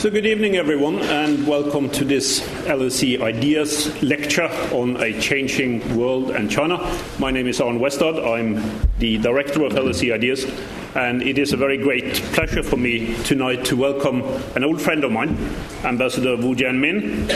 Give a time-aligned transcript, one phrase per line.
[0.00, 6.30] So, good evening, everyone, and welcome to this LSE Ideas lecture on a changing world
[6.30, 6.78] and China.
[7.18, 8.16] My name is Arne Westad.
[8.26, 8.62] I'm
[8.98, 10.46] the director of LSE Ideas,
[10.94, 14.22] and it is a very great pleasure for me tonight to welcome
[14.56, 15.36] an old friend of mine,
[15.84, 17.28] Ambassador Wu Jianmin.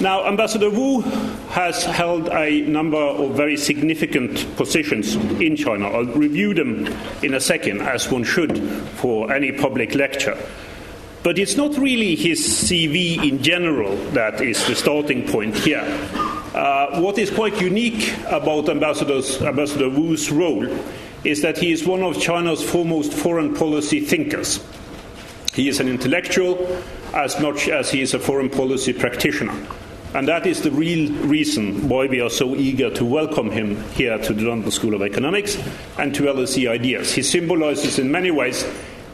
[0.00, 1.00] Now, Ambassador Wu
[1.50, 5.88] has held a number of very significant positions in China.
[5.88, 6.86] I'll review them
[7.24, 8.56] in a second, as one should
[9.00, 10.38] for any public lecture.
[11.24, 15.80] But it's not really his CV in general that is the starting point here.
[16.54, 20.68] Uh, what is quite unique about Ambassador Wu's role
[21.24, 24.62] is that he is one of China's foremost foreign policy thinkers.
[25.54, 26.58] He is an intellectual
[27.14, 29.56] as much as he is a foreign policy practitioner.
[30.12, 34.18] And that is the real reason why we are so eager to welcome him here
[34.18, 35.56] to the London School of Economics
[35.96, 37.14] and to LSE Ideas.
[37.14, 38.66] He symbolizes in many ways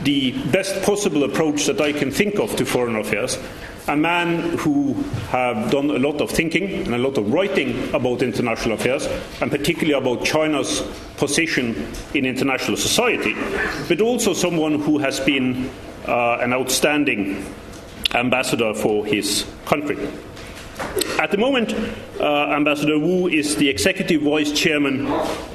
[0.02, 3.38] the best possible approach that I can think of to foreign affairs.
[3.88, 4.95] A man who
[5.30, 9.06] have done a lot of thinking and a lot of writing about international affairs,
[9.40, 10.82] and particularly about China's
[11.16, 13.34] position in international society,
[13.88, 15.71] but also someone who has been
[16.06, 17.45] uh, an outstanding
[18.15, 19.98] ambassador for his country.
[21.18, 21.74] At the moment,
[22.18, 25.06] uh, Ambassador Wu is the executive vice chairman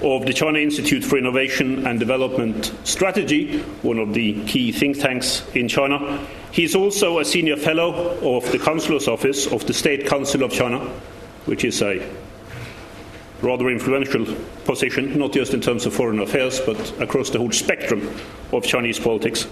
[0.04, 5.44] of the China Institute for Innovation and Development Strategy, one of the key think tanks
[5.56, 6.20] in China.
[6.52, 10.52] He is also a senior fellow of the Counselor's Office of the State Council of
[10.52, 10.80] China,
[11.46, 12.08] which is a
[13.42, 14.26] rather influential
[14.66, 18.08] position, not just in terms of foreign affairs, but across the whole spectrum
[18.54, 19.48] of Chinese politics.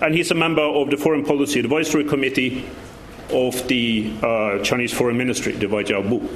[0.00, 2.66] And he's a member of the Foreign Policy Advisory Committee
[3.30, 6.28] of the uh, Chinese Foreign Ministry, the Waijiaobu.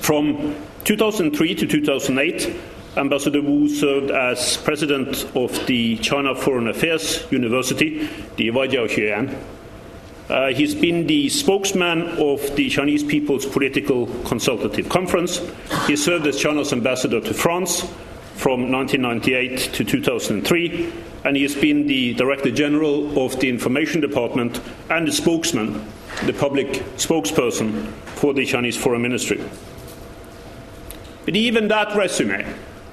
[0.00, 2.54] From 2003 to 2008,
[2.96, 9.38] Ambassador Wu served as president of the China Foreign Affairs University, the Waijiao Xueyuan.
[10.28, 15.40] Uh, he's been the spokesman of the Chinese People's Political Consultative Conference.
[15.86, 17.86] He served as China's ambassador to France
[18.42, 20.92] from 1998 to 2003
[21.24, 24.60] and he has been the Director General of the Information Department
[24.90, 25.86] and the spokesman,
[26.24, 27.86] the public spokesperson
[28.16, 29.40] for the Chinese Foreign Ministry.
[31.24, 32.44] But even that resume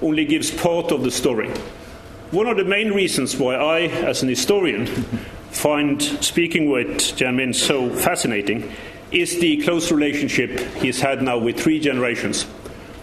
[0.03, 1.49] only gives part of the story.
[2.29, 4.85] One of the main reasons why I, as an historian,
[5.49, 8.71] find speaking with Jianmin so fascinating
[9.11, 12.45] is the close relationship he's had now with three generations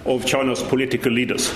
[0.04, 1.52] of China's political leaders.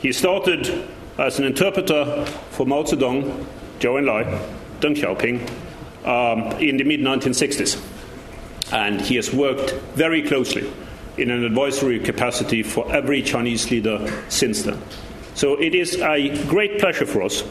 [0.00, 0.88] He started
[1.18, 3.44] as an interpreter for Mao Zedong,
[3.80, 4.24] Zhou Enlai,
[4.80, 5.40] Deng Xiaoping
[6.06, 7.82] um, in the mid 1960s.
[8.72, 10.72] And he has worked very closely
[11.18, 14.80] in an advisory capacity for every Chinese leader since then.
[15.34, 17.42] So it is a great pleasure for us,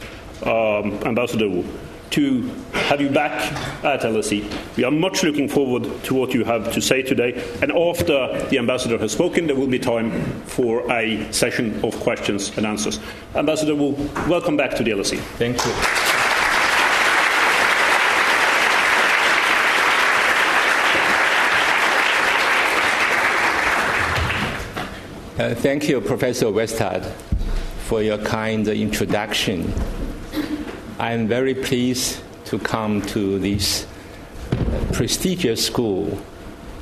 [0.43, 1.65] um, Ambassador Wu,
[2.11, 2.41] to
[2.73, 3.31] have you back
[3.83, 4.77] at LSE.
[4.77, 7.43] We are much looking forward to what you have to say today.
[7.61, 10.11] And after the ambassador has spoken, there will be time
[10.43, 12.99] for a session of questions and answers.
[13.35, 13.91] Ambassador Wu,
[14.27, 15.19] welcome back to the LSE.
[15.37, 15.71] Thank you.
[25.39, 27.09] Uh, thank you, Professor Westad,
[27.87, 29.73] for your kind introduction
[30.99, 33.87] I am very pleased to come to this
[34.51, 36.19] uh, prestigious school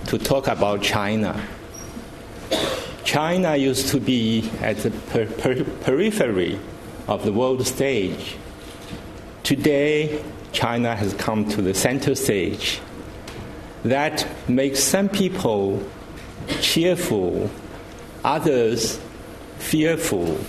[0.07, 1.39] to talk about China.
[3.03, 6.59] China used to be at the per- per- periphery
[7.07, 8.37] of the world stage.
[9.43, 10.19] Today,
[10.51, 12.81] China has come to the center stage.
[13.83, 15.87] That makes some people
[16.59, 17.51] cheerful,
[18.23, 18.99] others
[19.59, 20.39] fearful.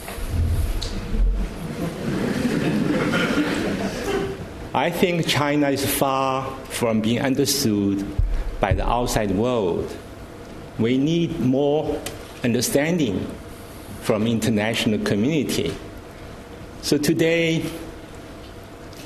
[4.75, 8.07] I think China is far from being understood
[8.61, 9.97] by the outside world.
[10.79, 12.01] We need more
[12.45, 13.27] understanding
[14.03, 15.75] from international community.
[16.83, 17.65] So today,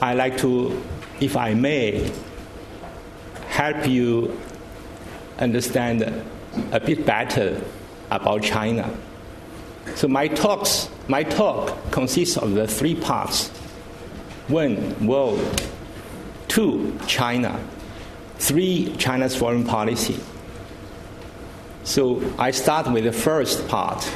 [0.00, 0.83] I like to,
[1.21, 2.12] if I may,
[3.49, 4.38] help you
[5.38, 6.03] understand
[6.73, 7.61] a bit better
[8.11, 8.93] about China.
[9.94, 13.50] So my talks, my talk consists of the three parts.
[14.49, 15.62] One, world.
[16.49, 17.59] Two, China.
[18.39, 20.19] Three, China's foreign policy.
[21.85, 24.09] So I start with the first part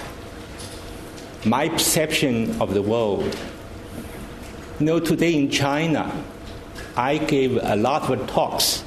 [1.46, 3.38] my perception of the world.
[4.81, 6.12] You know, today in China,
[6.96, 8.82] I gave a lot of talks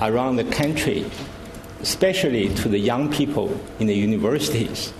[0.00, 1.04] around the country,
[1.80, 4.92] especially to the young people in the universities.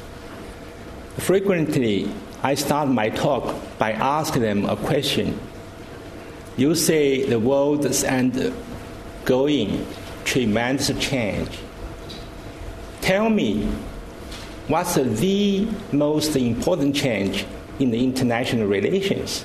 [1.18, 2.10] Frequently,
[2.44, 5.40] I start my talk by asking them a question
[6.56, 9.86] you say the world is undergoing
[10.24, 11.48] tremendous change.
[13.00, 13.64] Tell me,
[14.68, 17.44] what's the most important change
[17.80, 19.44] in the international relations?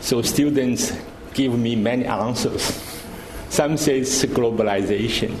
[0.00, 0.92] So students
[1.34, 2.82] give me many answers.
[3.48, 5.36] Some say it's globalization.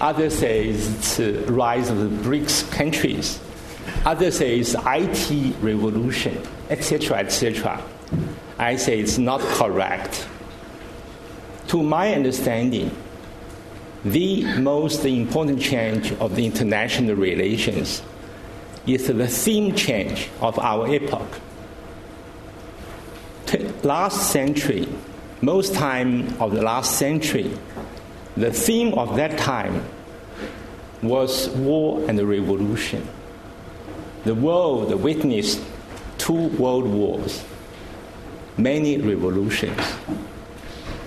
[0.00, 3.40] Others say it's the rise of the BRICS countries.
[4.04, 6.40] Others say it's IT revolution,
[6.70, 7.82] etc., etc.
[8.58, 10.26] I say it's not correct.
[11.68, 12.90] To my understanding,
[14.04, 18.02] the most important change of the international relations
[18.86, 21.40] is the theme change of our epoch.
[23.82, 24.88] Last century,
[25.42, 27.56] most time of the last century,
[28.36, 29.84] the theme of that time
[31.02, 33.06] was war and revolution.
[34.28, 35.58] The world witnessed
[36.18, 37.42] two world wars,
[38.58, 39.80] many revolutions.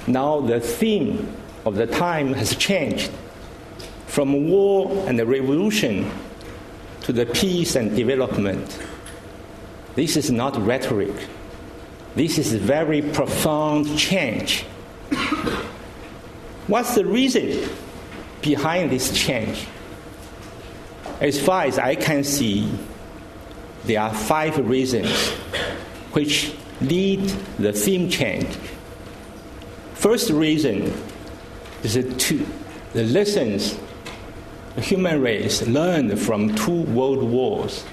[0.07, 1.31] Now the theme
[1.63, 3.11] of the time has changed
[4.07, 6.09] from war and the revolution
[7.01, 8.79] to the peace and development.
[9.93, 11.13] This is not rhetoric.
[12.15, 14.63] This is a very profound change.
[16.65, 17.69] What's the reason
[18.41, 19.67] behind this change?
[21.19, 22.67] As far as I can see,
[23.85, 25.29] there are five reasons
[26.13, 27.21] which lead
[27.59, 28.47] the theme change.
[29.93, 30.93] First reason
[31.83, 32.45] is the,
[32.93, 33.77] the lessons
[34.75, 37.83] the human race learned from two world wars.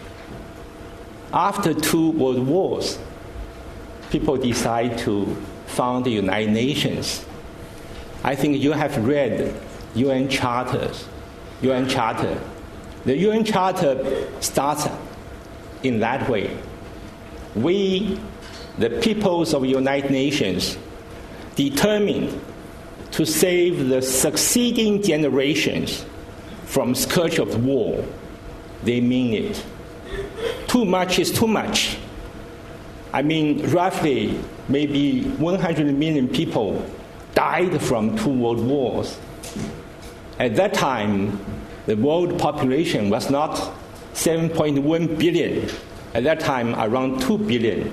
[1.33, 2.99] After two world wars,
[4.11, 5.27] people decide to
[5.67, 7.25] found the United Nations.
[8.23, 9.55] I think you have read
[9.95, 11.07] UN charters,
[11.63, 12.41] UN charter.
[13.05, 14.87] The UN charter starts
[15.83, 16.57] in that way.
[17.55, 18.21] We,
[18.79, 20.79] the peoples of United Nations,
[21.55, 22.41] determined
[23.13, 26.05] to save the succeeding generations
[26.65, 28.05] from scourge of war.
[28.85, 29.65] They mean it.
[30.69, 31.97] Too much is too much.
[33.13, 34.39] I mean, roughly,
[34.69, 36.85] maybe 100 million people
[37.35, 39.19] died from two world wars.
[40.39, 41.41] At that time,
[41.87, 43.75] the world population was not
[44.19, 45.71] 7.1 billion.
[46.13, 47.89] At that time, around 2 billion.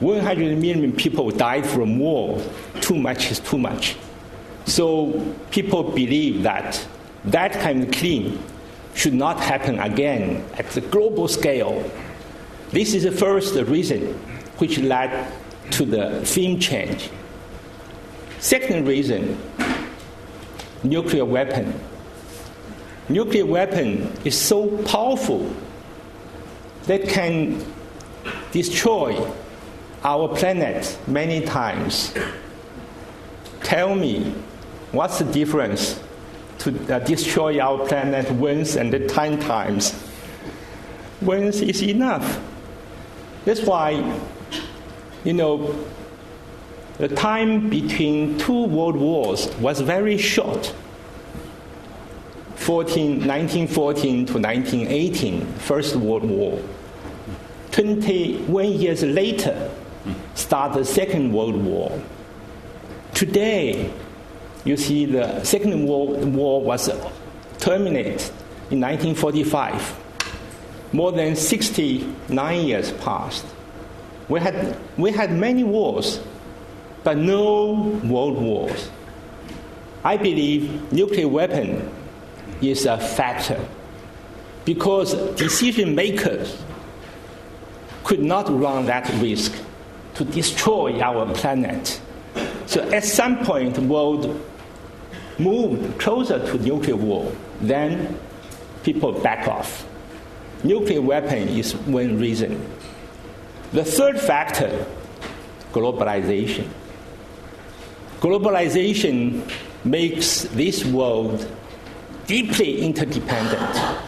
[0.00, 2.42] 100 million people died from war.
[2.80, 3.96] Too much is too much.
[4.64, 6.86] So people believe that
[7.26, 8.42] that kind of clean
[8.94, 11.84] should not happen again at the global scale.
[12.70, 14.14] This is the first reason
[14.56, 15.30] which led
[15.72, 17.10] to the theme change.
[18.38, 19.38] Second reason,
[20.82, 21.78] nuclear weapon.
[23.08, 25.54] Nuclear weapon is so powerful
[26.84, 27.64] that can
[28.52, 29.16] destroy
[30.02, 32.12] our planet many times.
[33.62, 34.34] Tell me
[34.96, 36.00] What's the difference
[36.60, 39.92] to uh, destroy our planet once and ten times?
[41.20, 42.40] Once is enough.
[43.44, 44.18] That's why,
[45.22, 45.84] you know,
[46.98, 50.74] the time between two world wars was very short.
[52.66, 56.60] 14, 1914 to 1918, First World War.
[57.70, 59.70] 21 years later,
[60.34, 61.96] started the Second World War.
[63.14, 63.88] Today,
[64.64, 66.90] you see, the Second World War was
[67.60, 68.20] terminated
[68.72, 69.96] in 1945.
[70.92, 73.46] More than 69 years passed.
[74.28, 76.18] We had, we had many wars,
[77.04, 78.90] but no world wars.
[80.02, 81.88] I believe nuclear weapon
[82.62, 83.60] is a factor
[84.64, 86.60] because decision makers
[88.04, 89.54] could not run that risk
[90.14, 92.00] to destroy our planet.
[92.66, 94.40] So at some point, the world
[95.38, 98.18] moved closer to nuclear war, then
[98.82, 99.86] people back off.
[100.64, 102.64] Nuclear weapon is one reason.
[103.72, 104.86] The third factor,
[105.72, 106.68] globalization.
[108.20, 109.50] Globalization
[109.84, 111.46] makes this world
[112.26, 114.00] deeply interdependent.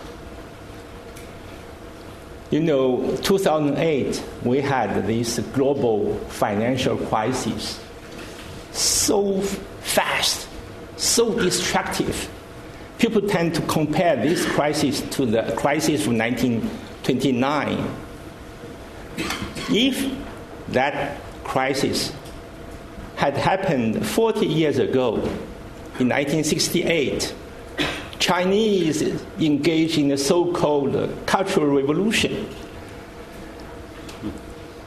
[2.51, 7.81] You know, 2008, we had this global financial crisis
[8.73, 9.41] so
[9.81, 10.49] fast
[10.99, 12.29] so destructive.
[12.99, 17.95] People tend to compare this crisis to the crisis of 1929.
[19.71, 20.17] If
[20.69, 22.13] that crisis
[23.17, 25.17] had happened 40 years ago,
[26.01, 27.35] in 1968,
[28.29, 29.01] Chinese
[29.41, 30.93] engaged in the so called
[31.25, 32.47] Cultural Revolution.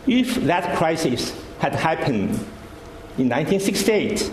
[0.06, 2.38] If that crisis had happened
[3.18, 4.32] in 1968,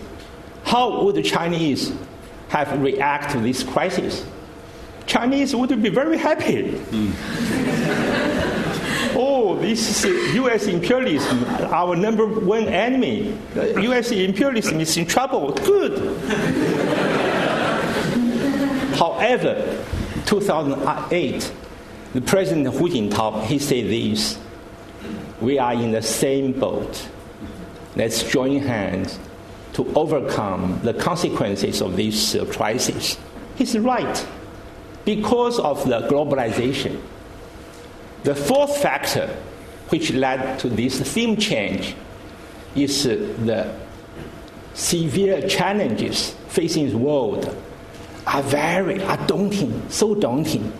[0.64, 1.90] how would the Chinese
[2.50, 4.26] have reacted to this crisis?
[5.06, 6.72] Chinese would be very happy.
[6.72, 7.12] Mm.
[9.16, 10.66] oh, this is U.S.
[10.66, 13.34] imperialism, our number one enemy.
[13.54, 14.10] U.S.
[14.10, 15.52] imperialism is in trouble.
[15.54, 16.97] Good.
[18.98, 19.84] However,
[20.26, 21.52] 2008,
[22.14, 24.36] the President Hu Jintao, he said this,
[25.40, 27.08] we are in the same boat.
[27.94, 29.20] Let's join hands
[29.74, 33.16] to overcome the consequences of this uh, crisis.
[33.54, 34.26] He's right
[35.04, 37.00] because of the globalization.
[38.24, 39.28] The fourth factor
[39.90, 41.94] which led to this theme change
[42.74, 43.72] is the
[44.74, 47.56] severe challenges facing the world
[48.28, 50.72] are very are daunting, so daunting.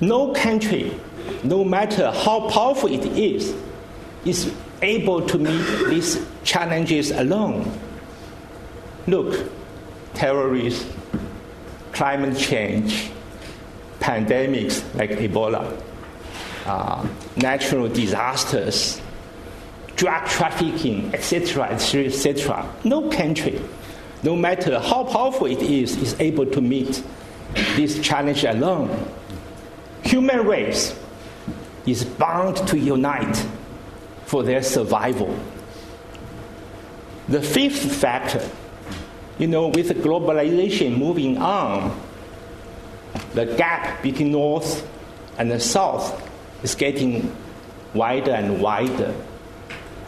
[0.00, 0.92] No country,
[1.42, 3.54] no matter how powerful it is,
[4.24, 4.52] is
[4.82, 7.72] able to meet these challenges alone.
[9.06, 9.50] Look,
[10.12, 10.90] terrorism,
[11.92, 13.10] climate change,
[14.00, 15.80] pandemics like Ebola,
[16.66, 19.00] uh, natural disasters,
[19.94, 22.74] drug trafficking, etc., etc., etc.
[22.84, 23.60] No country,
[24.26, 27.00] no matter how powerful it is, is able to meet
[27.76, 28.90] this challenge alone.
[30.02, 30.98] Human race
[31.86, 33.46] is bound to unite
[34.24, 35.38] for their survival.
[37.28, 38.42] The fifth factor
[39.38, 42.00] you know, with globalization moving on,
[43.34, 44.88] the gap between North
[45.38, 46.28] and the South
[46.64, 47.36] is getting
[47.94, 49.14] wider and wider.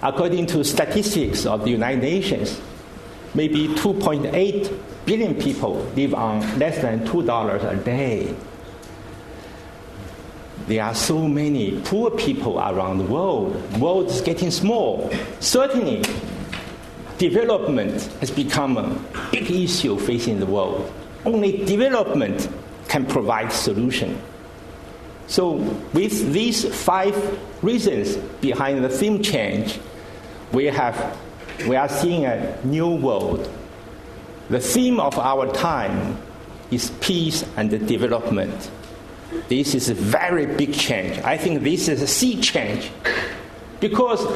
[0.03, 2.59] According to statistics of the United Nations,
[3.35, 8.35] maybe 2.8 billion people live on less than $2 a day.
[10.67, 13.55] There are so many poor people around the world.
[13.73, 15.11] The world is getting small.
[15.41, 16.03] Certainly,
[17.17, 20.93] development has become a big issue facing the world.
[21.25, 22.49] Only development
[22.89, 24.21] can provide solution.
[25.27, 25.53] So
[25.93, 27.15] with these five
[27.63, 29.79] reasons behind the theme change,
[30.53, 31.19] we have
[31.67, 33.50] we are seeing a new world.
[34.50, 36.17] The theme of our time
[36.71, 38.71] is peace and development.
[39.49, 41.19] This is a very big change.
[41.19, 42.91] I think this is a sea change
[43.81, 44.27] because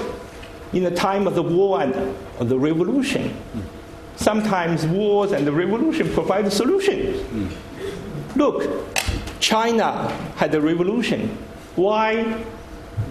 [0.72, 3.36] in the time of the war and the revolution.
[4.16, 7.22] Sometimes wars and the revolution provide solutions.
[8.36, 8.94] Look,
[9.40, 11.36] China had a revolution.
[11.76, 12.44] Why?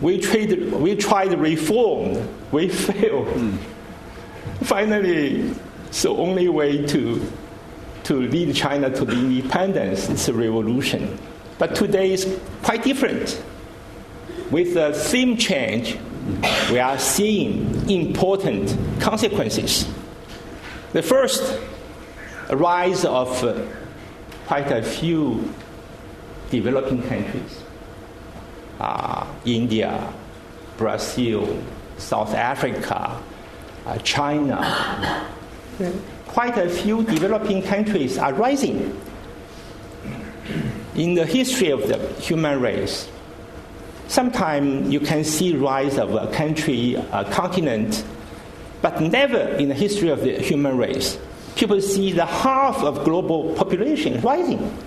[0.01, 3.57] We tried, we tried reform, we failed.
[4.63, 5.53] Finally,
[6.01, 7.21] the only way to,
[8.03, 11.17] to lead China to the independence is a revolution.
[11.57, 13.41] But today is quite different.
[14.49, 15.97] With the theme change,
[16.69, 19.87] we are seeing important consequences.
[20.93, 21.59] The first,
[22.49, 23.65] a rise of uh,
[24.45, 25.53] quite a few
[26.49, 27.61] developing countries
[28.81, 30.11] uh, India,
[30.77, 31.61] Brazil,
[31.97, 33.21] South Africa,
[33.85, 35.27] uh, China.
[36.27, 38.99] Quite a few developing countries are rising.
[40.95, 43.09] In the history of the human race,
[44.11, 48.03] Sometimes you can see rise of a country, a continent,
[48.81, 51.17] but never in the history of the human race.
[51.55, 54.77] People see the half of global population rising.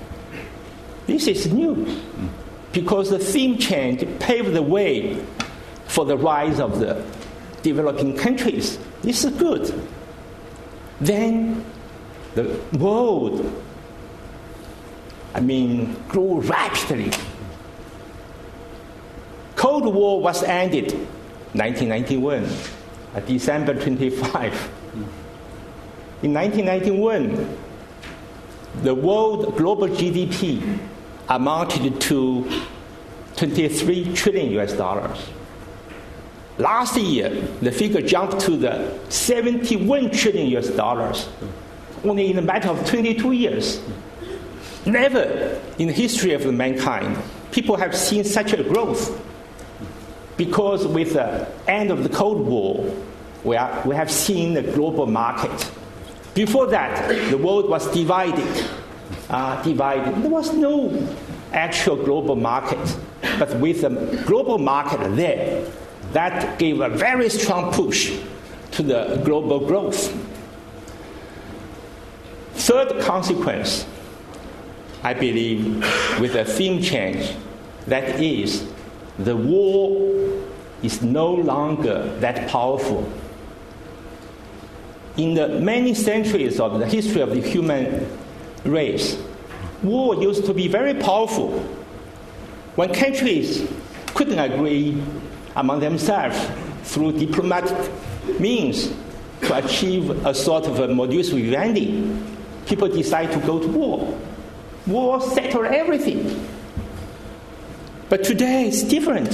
[1.06, 2.02] This is new
[2.72, 5.24] because the theme change paved the way
[5.86, 7.02] for the rise of the
[7.64, 8.78] developing countries.
[9.02, 9.74] This is good.
[11.00, 11.64] Then
[12.36, 13.42] the world,
[15.34, 17.10] I mean, grew rapidly
[19.64, 20.92] Cold War was ended
[21.54, 22.44] 1991,
[23.14, 24.70] uh, December 25.
[26.22, 27.56] In 1991,
[28.82, 30.78] the world global GDP
[31.30, 32.62] amounted to
[33.36, 35.18] 23 trillion US dollars.
[36.58, 37.30] Last year,
[37.62, 41.28] the figure jumped to the 71 trillion US dollars,
[42.04, 43.80] only in a matter of 22 years.
[44.86, 47.18] Never in the history of mankind,
[47.50, 49.20] people have seen such a growth
[50.36, 52.94] because with the end of the Cold War,
[53.42, 55.70] we, are, we have seen the global market.
[56.34, 58.68] Before that, the world was divided.
[59.30, 60.22] Uh, divided.
[60.22, 61.08] There was no
[61.52, 62.96] actual global market.
[63.38, 65.64] But with the global market there,
[66.14, 68.18] that gave a very strong push
[68.70, 70.12] to the global growth.
[72.54, 73.86] Third consequence,
[75.02, 75.84] I believe,
[76.18, 77.34] with the theme change,
[77.86, 78.66] that is
[79.18, 80.10] the war
[80.82, 83.06] is no longer that powerful.
[85.16, 88.06] in the many centuries of the history of the human
[88.64, 89.16] race,
[89.82, 91.60] war used to be very powerful.
[92.74, 93.68] When countries
[94.14, 95.00] couldn't agree
[95.56, 96.38] among themselves
[96.84, 97.90] through diplomatic
[98.40, 98.92] means
[99.42, 102.18] to achieve a sort of a modus vivendi,
[102.66, 104.18] people decide to go to war.
[104.86, 106.48] War settled everything.
[108.08, 109.30] But today it's different.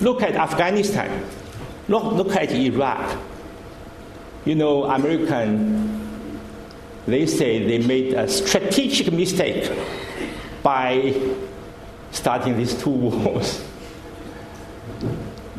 [0.00, 1.24] Look at Afghanistan.
[1.88, 3.18] Look, look at Iraq.
[4.44, 6.40] You know, American,
[7.06, 9.70] they say they made a strategic mistake
[10.62, 11.14] by
[12.10, 13.62] starting these two wars.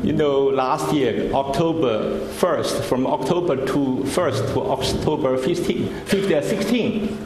[0.02, 7.18] You know, last year, October 1st, from October to 1st to October 15, 15 16,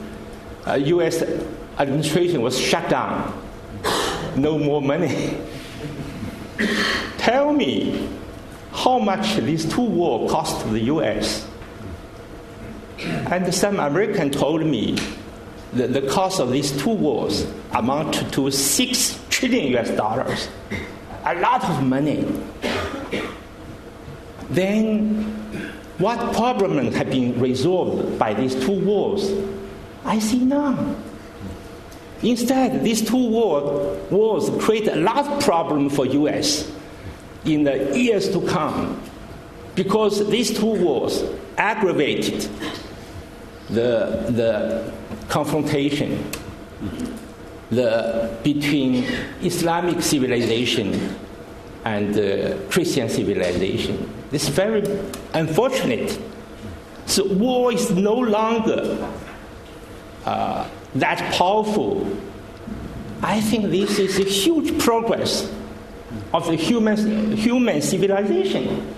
[0.67, 1.23] uh, U.S.
[1.79, 3.39] administration was shut down.
[4.37, 5.37] No more money.
[7.19, 8.09] Tell me
[8.73, 11.47] how much these two wars cost the U.S.
[12.99, 14.97] And some American told me
[15.73, 20.49] that the cost of these two wars amount to six trillion US dollars.
[21.25, 22.27] A lot of money.
[24.51, 25.25] Then,
[25.99, 29.33] what problems have been resolved by these two wars?
[30.05, 31.03] I see none.
[32.23, 36.71] Instead, these two war, wars create a lot of problems for U.S.
[37.45, 39.01] in the years to come
[39.75, 41.25] because these two wars
[41.57, 42.49] aggravated
[43.71, 44.93] the, the
[45.29, 46.25] confrontation
[47.73, 49.05] the, between
[49.41, 51.17] Islamic civilization
[51.85, 54.09] and uh, Christian civilization.
[54.31, 54.83] Is very
[55.35, 56.19] unfortunate.
[57.07, 59.13] So war is no longer
[60.25, 62.07] uh, that powerful.
[63.23, 65.51] I think this is a huge progress
[66.33, 68.95] of the human, human civilization.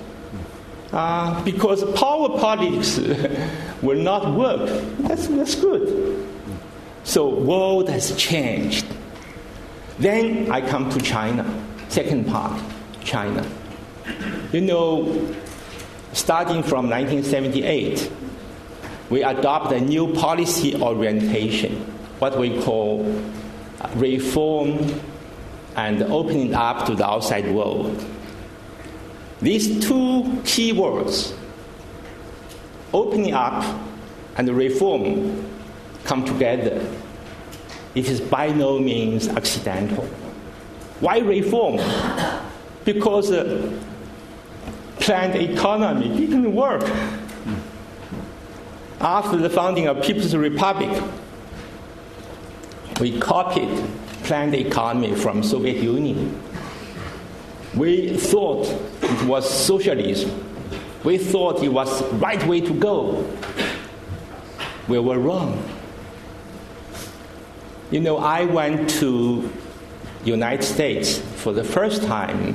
[0.92, 2.98] Uh, because power politics
[3.82, 4.68] will not work.
[5.00, 6.13] That's, that's good.
[7.04, 8.86] So world has changed.
[9.98, 11.44] Then I come to China,
[11.88, 12.60] second part,
[13.04, 13.46] China.
[14.52, 15.34] You know,
[16.12, 18.10] starting from 1978,
[19.10, 21.76] we adopt a new policy orientation,
[22.18, 23.04] what we call
[23.94, 25.00] reform
[25.76, 28.04] and opening up to the outside world.
[29.42, 31.34] These two key words,
[32.92, 33.62] opening up
[34.36, 35.53] and reform,
[36.04, 36.86] come together.
[37.94, 40.04] It is by no means accidental.
[41.00, 41.80] Why reform?
[42.84, 43.78] Because uh,
[45.00, 46.82] planned economy didn't work.
[49.00, 51.02] After the founding of People's Republic,
[53.00, 53.84] we copied
[54.24, 56.40] planned economy from Soviet Union.
[57.74, 58.66] We thought
[59.02, 60.30] it was socialism.
[61.02, 63.30] We thought it was the right way to go.
[64.88, 65.62] We were wrong.
[67.90, 69.52] You know, I went to
[70.24, 72.54] United States for the first time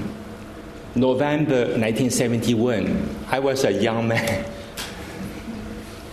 [0.96, 3.16] November 1971.
[3.30, 4.46] I was a young man.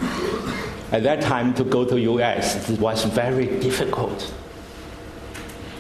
[0.93, 2.71] At that time, to go to U.S.
[2.71, 4.33] it was very difficult.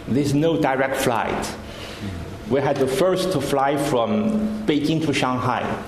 [0.09, 1.55] There's no direct flight.
[2.49, 5.85] We had to first to fly from Beijing to Shanghai,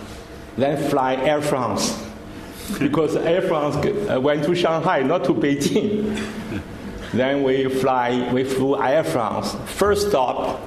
[0.57, 1.97] then fly Air France,
[2.79, 6.35] because Air France uh, went to Shanghai, not to Beijing.
[7.13, 9.55] then we fly, we flew Air France.
[9.67, 10.61] First stop,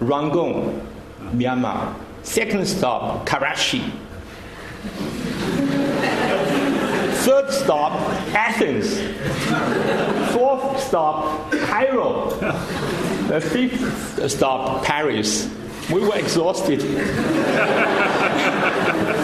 [0.00, 0.86] Rangoon,
[1.32, 1.94] Myanmar.
[2.22, 3.92] Second stop, Karachi.
[7.22, 7.92] Third stop,
[8.34, 8.98] Athens.
[10.32, 12.30] Fourth stop, Cairo.
[13.28, 15.48] The fifth stop, Paris.
[15.92, 16.80] We were exhausted.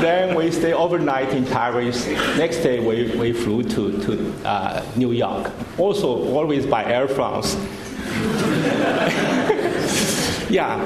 [0.00, 2.06] then we stay overnight in Paris.
[2.36, 5.50] Next day we, we flew to, to uh, New York.
[5.78, 7.54] Also, always by Air France.
[10.50, 10.84] yeah.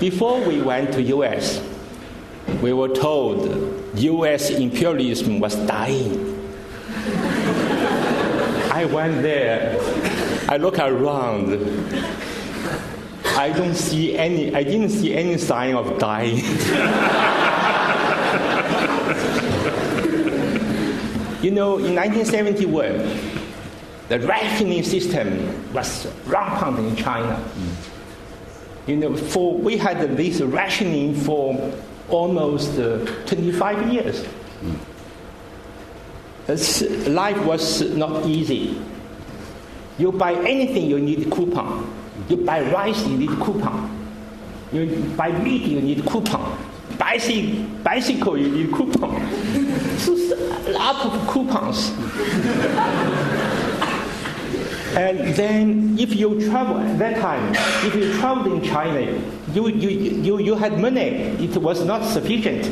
[0.00, 1.62] Before we went to US,
[2.62, 6.36] we were told US imperialism was dying.
[8.70, 9.76] I went there.
[10.48, 11.50] I look around.
[13.38, 16.38] I don't see any, I didn't see any sign of dying.
[21.40, 22.98] you know, in 1971,
[24.08, 27.40] the rationing system was rampant in China.
[28.88, 31.72] You know, for, we had this rationing for
[32.08, 34.26] almost uh, 25 years.
[36.48, 37.14] Mm.
[37.14, 38.82] Life was not easy.
[39.96, 41.97] You buy anything, you need coupon.
[42.28, 43.90] You buy rice, you need coupon.
[44.72, 46.58] You buy meat, you need coupon.
[46.98, 49.28] bicycle, bicycle you need coupon.
[49.98, 51.90] so a lot of coupons.
[54.96, 57.54] and then if you travel at that time,
[57.86, 59.00] if you traveled in China,
[59.52, 61.08] you, you, you, you had money,
[61.42, 62.66] it was not sufficient.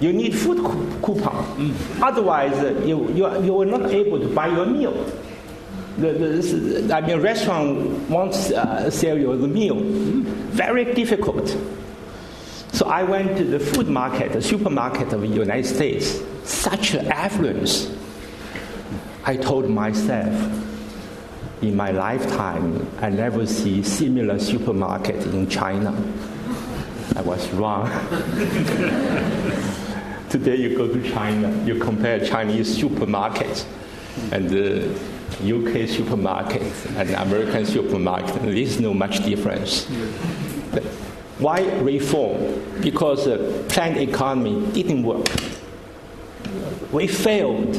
[0.00, 0.58] You need food
[1.02, 1.44] coupon.
[1.56, 2.02] Mm.
[2.02, 4.92] Otherwise, you, you, you are not able to buy your meal.
[5.98, 9.78] The, the, I mean, a restaurant wants uh, sell you the meal.
[9.80, 11.56] Very difficult.
[12.72, 16.20] So I went to the food market, the supermarket of the United States.
[16.42, 17.94] Such an affluence.
[19.24, 20.34] I told myself,
[21.62, 25.94] in my lifetime, I never see similar supermarket in China.
[27.16, 27.88] I was wrong.
[30.30, 33.64] Today you go to China, you compare Chinese supermarkets
[34.32, 34.88] and the
[35.40, 38.42] UK supermarkets and American supermarket.
[38.42, 39.86] There is no much difference.
[41.38, 42.62] Why reform?
[42.80, 45.26] Because the planned economy didn't work.
[46.92, 47.76] We failed.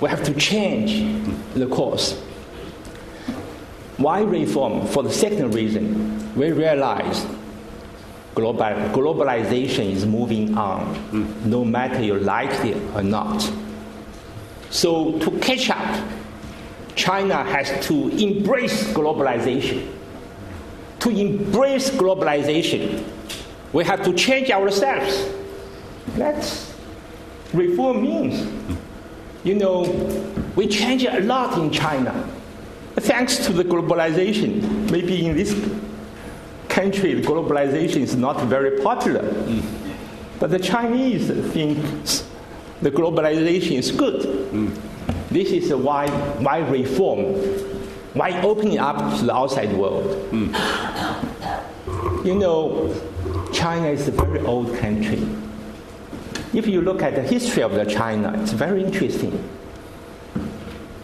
[0.00, 2.14] We have to change the course.
[3.96, 4.86] Why reform?
[4.86, 7.26] For the second reason, we realize
[8.34, 13.50] global, globalization is moving on, no matter you like it or not.
[14.70, 16.08] So to catch up,
[16.98, 19.88] China has to embrace globalization.
[20.98, 23.04] To embrace globalization,
[23.72, 25.28] we have to change ourselves.
[26.16, 26.74] That's
[27.52, 28.52] reform means.
[29.44, 29.82] You know,
[30.56, 32.12] we change a lot in China.
[32.96, 35.54] Thanks to the globalization, maybe in this
[36.68, 39.22] country, globalization is not very popular.
[39.22, 39.62] Mm.
[40.40, 41.78] But the Chinese think
[42.82, 44.22] the globalization is good.
[44.50, 44.87] Mm.
[45.30, 47.34] This is why, why reform,
[48.14, 50.06] why opening up to the outside world.
[50.30, 50.54] Mm.
[52.24, 52.94] You know,
[53.52, 55.22] China is a very old country.
[56.54, 59.38] If you look at the history of the China, it's very interesting.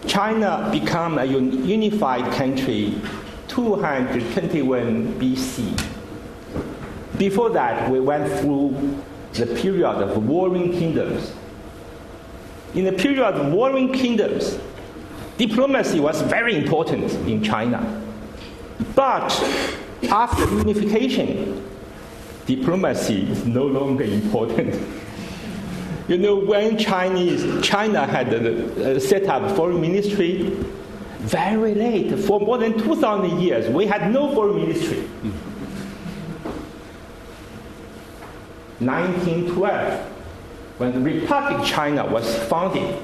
[0.07, 2.95] China became a unified country
[3.49, 5.87] 221 BC.
[7.19, 9.03] Before that, we went through
[9.35, 11.33] the period of warring kingdoms
[12.75, 14.59] in the period of warring kingdoms,
[15.39, 18.03] diplomacy was very important in China.
[18.95, 19.31] But
[20.11, 21.69] after unification,
[22.47, 24.75] diplomacy is no longer important.
[26.07, 30.51] You know, when Chinese, China had uh, set up foreign ministry,
[31.21, 34.99] very late, for more than 2,000 years, we had no foreign ministry.
[38.81, 40.14] 1912,
[40.79, 43.03] when the Republic of China was founded,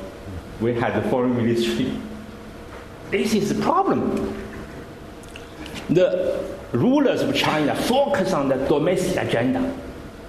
[0.60, 1.96] we had the foreign ministry.
[3.10, 4.36] This is the problem.
[5.88, 9.76] The rulers of China focus on the domestic agenda.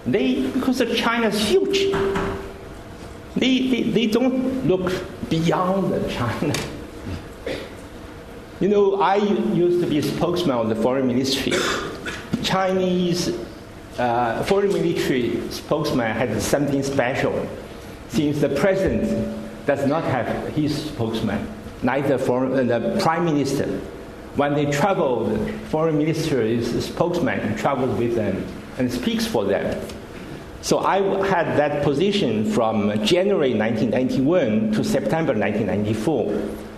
[0.06, 1.92] They, because China is huge,
[3.36, 4.92] they, they, they don't look
[5.30, 6.54] beyond China.
[8.60, 11.54] You know, I used to be a spokesman of the foreign ministry.
[12.44, 13.36] Chinese
[13.98, 17.48] uh, foreign military spokesman has something special,
[18.10, 21.48] since the president does not have his spokesman,
[21.84, 23.68] neither uh, the prime minister.
[24.36, 28.46] When they travel, the foreign minister's spokesman who travels with them
[28.78, 29.86] and speaks for them.
[30.62, 36.70] So I had that position from January 1991 to September 1994.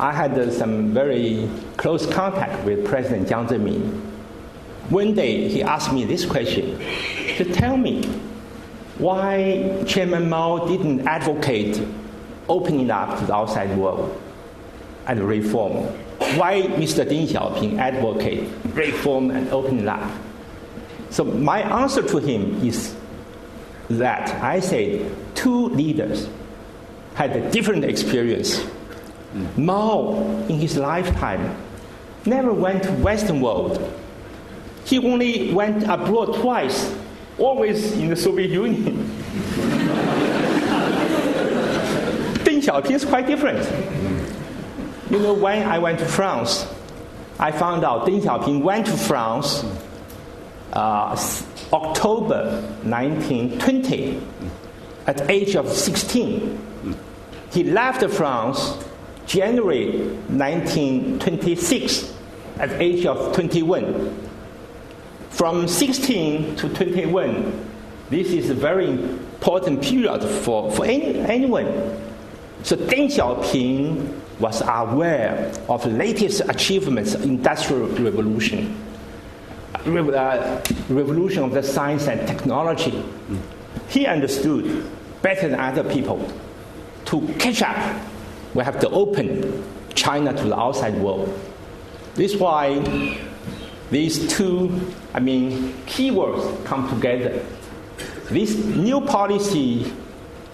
[0.00, 4.07] I had uh, some very close contact with President Jiang Zemin
[4.90, 6.78] one day he asked me this question
[7.36, 8.02] to tell me
[8.96, 11.80] why Chairman Mao didn't advocate
[12.48, 14.20] opening up to the outside world
[15.06, 15.86] and reform.
[16.36, 17.04] Why Mr.
[17.04, 20.10] Deng Xiaoping advocate reform and opening up.
[21.10, 22.96] So my answer to him is
[23.90, 26.28] that I said two leaders
[27.14, 28.64] had a different experience.
[29.56, 30.14] Mao,
[30.48, 31.56] in his lifetime,
[32.24, 33.78] never went to Western world
[34.88, 36.96] he only went abroad twice,
[37.36, 38.96] always in the Soviet Union.
[42.42, 43.60] Deng Xiaoping is quite different.
[45.10, 46.66] You know, when I went to France,
[47.38, 49.62] I found out Deng Xiaoping went to France
[50.72, 51.14] uh,
[51.70, 54.22] October 1920
[55.06, 56.58] at age of 16.
[57.52, 58.72] He left France
[59.26, 59.98] January
[60.28, 62.14] 1926
[62.58, 64.27] at age of 21.
[65.38, 67.70] From 16 to 21,
[68.10, 71.66] this is a very important period for, for any, anyone.
[72.64, 78.76] So Deng Xiaoping was aware of the latest achievements of industrial revolution.
[79.86, 83.00] uh, revolution of the science and technology,
[83.90, 84.90] he understood
[85.22, 86.18] better than other people.
[87.04, 88.02] To catch up,
[88.54, 89.62] we have to open
[89.94, 91.32] China to the outside world.
[92.16, 93.18] This is why
[93.90, 97.42] these two, I mean, keywords come together.
[98.30, 99.90] This new policy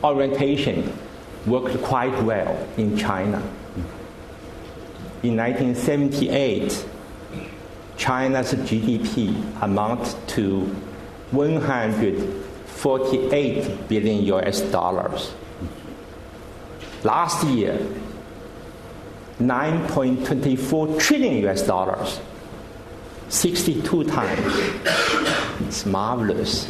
[0.04, 0.96] orientation
[1.46, 3.42] worked quite well in China.
[5.22, 6.86] In 1978,
[7.96, 10.60] China's GDP amounted to
[11.32, 15.32] 148 billion US dollars.
[17.02, 17.78] Last year,
[19.40, 22.20] 9.24 trillion US dollars.
[23.28, 24.54] 62 times.
[25.66, 26.68] It's marvelous.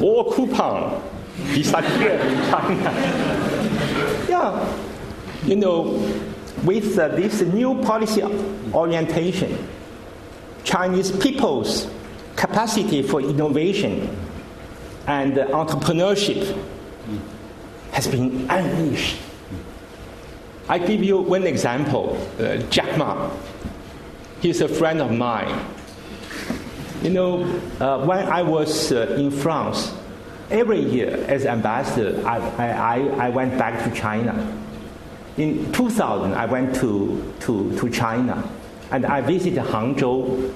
[0.00, 1.02] All coupon
[1.54, 2.92] disappeared in China.
[4.28, 4.76] yeah,
[5.44, 5.84] you know,
[6.64, 8.22] with uh, this new policy
[8.72, 9.68] orientation,
[10.64, 11.88] Chinese people's
[12.36, 14.16] capacity for innovation
[15.06, 16.56] and entrepreneurship
[17.92, 19.16] has been unleashed.
[20.68, 23.30] I give you one example uh, Jack Ma.
[24.40, 25.66] He's a friend of mine.
[27.02, 27.42] You know,
[27.80, 29.94] uh, when I was uh, in France,
[30.50, 34.58] every year as ambassador, I, I, I went back to China
[35.38, 38.42] in 2000, I went to, to, to China
[38.90, 40.52] and I visited Hangzhou.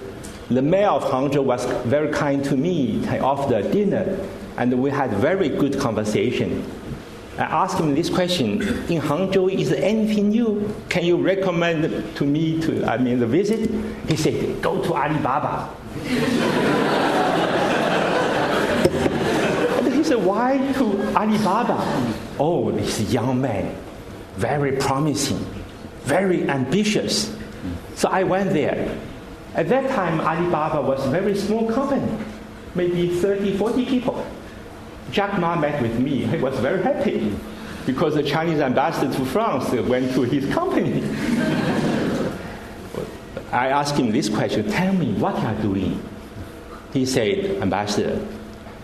[0.49, 3.07] The mayor of Hangzhou was very kind to me.
[3.07, 4.19] I offered a dinner
[4.57, 6.65] and we had very good conversation.
[7.39, 10.75] I asked him this question: In Hangzhou, is there anything new?
[10.89, 13.71] Can you recommend to me to I mean the visit?
[14.09, 15.71] He said, go to Alibaba.
[19.85, 21.79] and he said, why to Alibaba?
[22.39, 23.75] Oh, this young man
[24.37, 25.45] very promising,
[26.03, 27.37] very ambitious.
[27.95, 28.99] So I went there.
[29.55, 32.11] At that time, Alibaba was a very small company,
[32.75, 34.27] maybe 30, 40 people.
[35.11, 36.25] Jack Ma met with me.
[36.25, 37.35] He was very happy
[37.85, 41.03] because the Chinese ambassador to France went to his company.
[43.51, 46.09] I asked him this question, tell me what you are doing.
[46.93, 48.27] He said, Ambassador,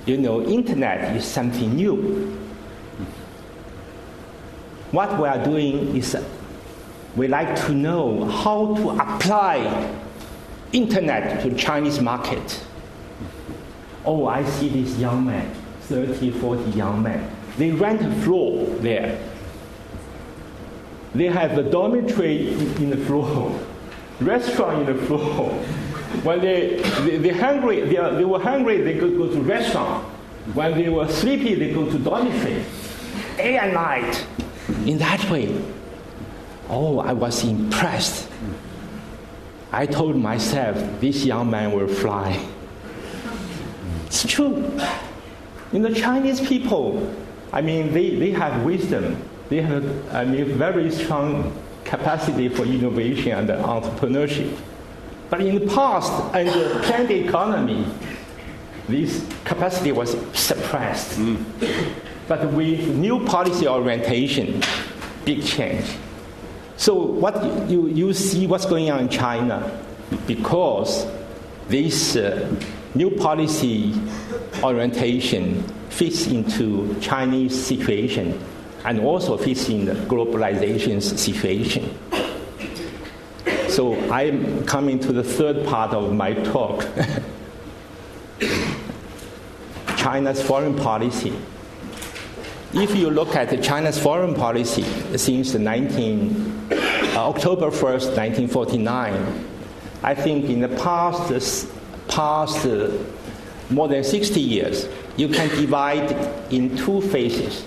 [0.05, 2.39] you know, internet is something new.
[4.91, 6.17] What we are doing is
[7.17, 9.95] we like to know how to apply
[10.73, 12.65] internet to Chinese market.
[14.05, 15.55] Oh, I see this young man,
[15.89, 17.31] 30, 40 young men.
[17.57, 19.19] They rent a floor there.
[21.15, 23.59] They have a dormitory in the floor,
[24.21, 25.51] restaurant in the floor.
[26.25, 30.05] When they, they, they hungry, they, are, they were hungry, they could go to restaurant.
[30.55, 32.65] When they were sleepy, they go to dormitory.
[33.37, 34.27] Day and night
[34.87, 35.63] in that way.
[36.69, 38.29] Oh, I was impressed.
[39.71, 42.47] I told myself, this young man will fly.
[44.07, 44.79] It's true.
[45.73, 47.15] In the Chinese people,
[47.53, 49.23] I mean, they, they have wisdom.
[49.49, 51.53] They have, I mean, very strong
[51.85, 54.57] capacity for innovation and entrepreneurship.
[55.31, 57.87] But in the past, under planned economy,
[58.89, 61.19] this capacity was suppressed.
[61.19, 61.45] Mm.
[62.27, 64.63] But with new policy orientation,
[65.25, 65.85] big change.
[66.77, 69.83] So what you, you see what's going on in China
[70.27, 71.07] because
[71.69, 72.55] this uh,
[72.95, 73.95] new policy
[74.63, 78.39] orientation fits into Chinese situation
[78.85, 81.99] and also fits in the globalization situation.
[83.69, 86.87] So I'm coming to the third part of my talk.
[89.97, 91.35] China's foreign policy.
[92.73, 94.85] If you look at China's foreign policy
[95.17, 96.75] since 19, uh,
[97.17, 99.45] October 1st, 1949,
[100.03, 101.69] I think in the past,
[102.09, 102.67] past
[103.71, 106.13] more than 60 years, you can divide
[106.53, 107.65] in two phases.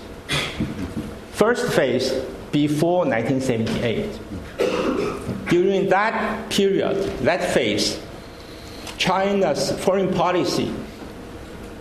[1.32, 2.12] First phase,
[2.50, 5.48] before 1978.
[5.48, 8.00] During that period, that phase,
[8.98, 10.72] China's foreign policy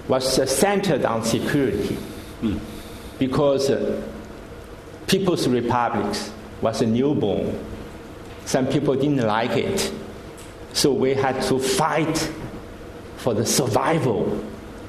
[0.08, 1.98] was centered on security.
[3.20, 3.72] Because
[5.08, 6.18] People's Republic
[6.62, 7.64] was a newborn.
[8.46, 9.94] Some people didn't like it.
[10.74, 12.32] So we had to fight
[13.22, 14.44] for the survival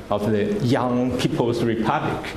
[0.09, 2.35] of the young People's Republic.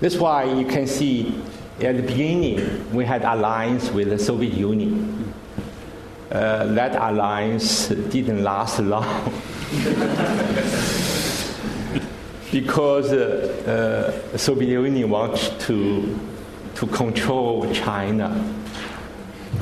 [0.00, 1.40] That's why you can see
[1.80, 5.32] at the beginning we had alliance with the Soviet Union.
[6.30, 9.32] Uh, that alliance didn't last long.
[12.50, 16.18] because uh, uh, Soviet Union wants to
[16.74, 18.28] to control China,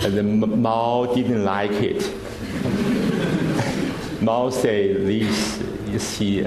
[0.02, 2.02] and the Mao didn't like it.
[4.28, 6.46] Mao said this, you see,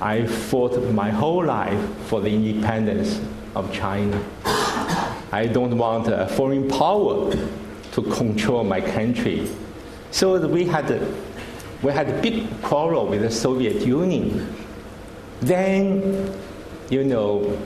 [0.00, 3.20] I fought my whole life for the independence
[3.54, 4.18] of China.
[5.30, 7.30] I don't want a foreign power
[7.92, 9.46] to control my country.
[10.10, 10.88] So we had
[11.82, 14.50] we had a big quarrel with the Soviet Union.
[15.40, 16.32] Then,
[16.88, 17.60] you know,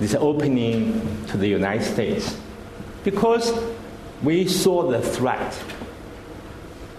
[0.00, 2.34] this opening to the United States
[3.04, 3.52] because
[4.22, 5.52] we saw the threat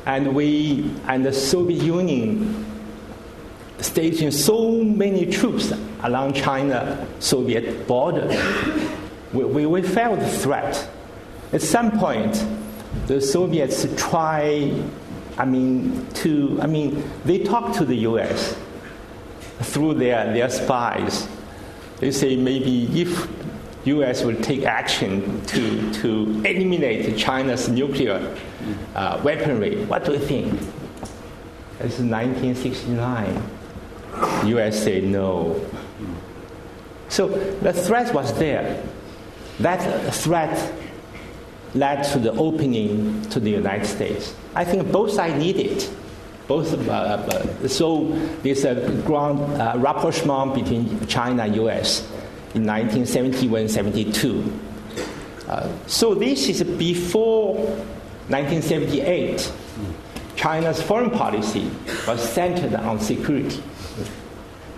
[0.05, 2.65] and we and the Soviet Union
[3.79, 8.27] stationed so many troops along China-Soviet border.
[9.33, 10.89] We, we, we felt the threat.
[11.51, 12.45] At some point,
[13.07, 14.73] the Soviets try,
[15.37, 18.55] I mean, to, I mean, they talk to the U.S.
[19.59, 21.27] through their, their spies.
[21.99, 23.27] They say maybe if
[23.86, 24.24] U.S.
[24.24, 28.36] will take action to, to eliminate China's nuclear
[28.95, 30.54] uh, weaponry, what do you think?
[31.80, 33.50] It's 1969.
[34.45, 34.84] U.S.
[34.84, 35.63] said no.
[37.10, 38.82] So the threat was there.
[39.60, 40.74] That threat
[41.76, 44.34] led to the opening to the United States.
[44.56, 45.93] I think both sides need it.
[46.48, 48.08] Both, uh, uh, so
[48.43, 52.08] there's a ground uh, rapprochement between China and U.S.
[52.55, 54.59] in 1971-72.
[55.47, 57.55] Uh, so this is before
[58.29, 59.51] 1978.
[60.35, 61.69] China's foreign policy
[62.07, 63.61] was centered on security.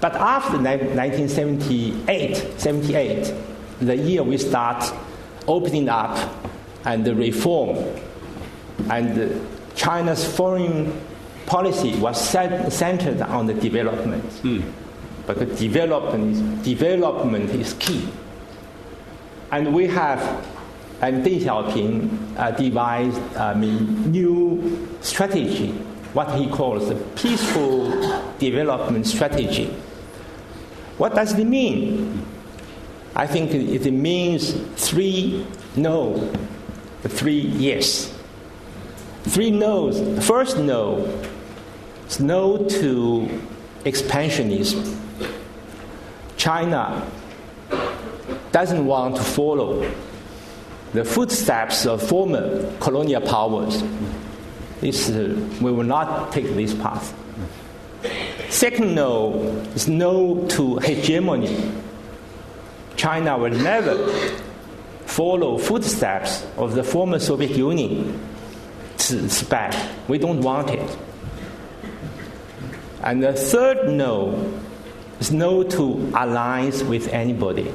[0.02, 3.34] But after 1978, 78,
[3.80, 4.94] the year we start
[5.48, 6.18] opening up
[6.86, 7.78] and the reform,
[8.90, 11.00] and China's foreign
[11.46, 14.26] policy was centered on the development.
[14.44, 14.64] Mm.
[15.28, 18.08] Because development is, development is key.
[19.52, 20.22] And we have,
[21.02, 25.72] and Deng Xiaoping uh, devised a new strategy,
[26.14, 27.92] what he calls the peaceful
[28.40, 29.68] development strategy.
[30.98, 32.26] What does it mean?
[33.16, 36.32] I think it means three no,
[37.04, 38.14] three yes.
[39.24, 40.26] Three no's.
[40.26, 41.06] First no
[42.08, 43.42] is no to
[43.84, 45.07] expansionism.
[46.38, 47.06] China
[48.52, 49.92] doesn't want to follow
[50.94, 53.84] the footsteps of former colonial powers.
[54.80, 57.14] This, uh, we will not take this path.
[58.50, 59.34] Second no
[59.76, 61.72] is no to hegemony.
[62.96, 63.96] China will never
[65.06, 68.20] follow footsteps of the former Soviet Union.
[68.96, 69.76] It's, bad.
[70.08, 70.98] We don't want it.
[73.04, 74.60] And the third no
[75.20, 77.72] is no to alliance with anybody.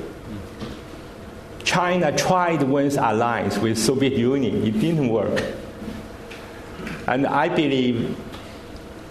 [1.64, 4.66] China tried once alliance with Soviet Union.
[4.66, 5.42] It didn't work.
[7.06, 8.16] And I believe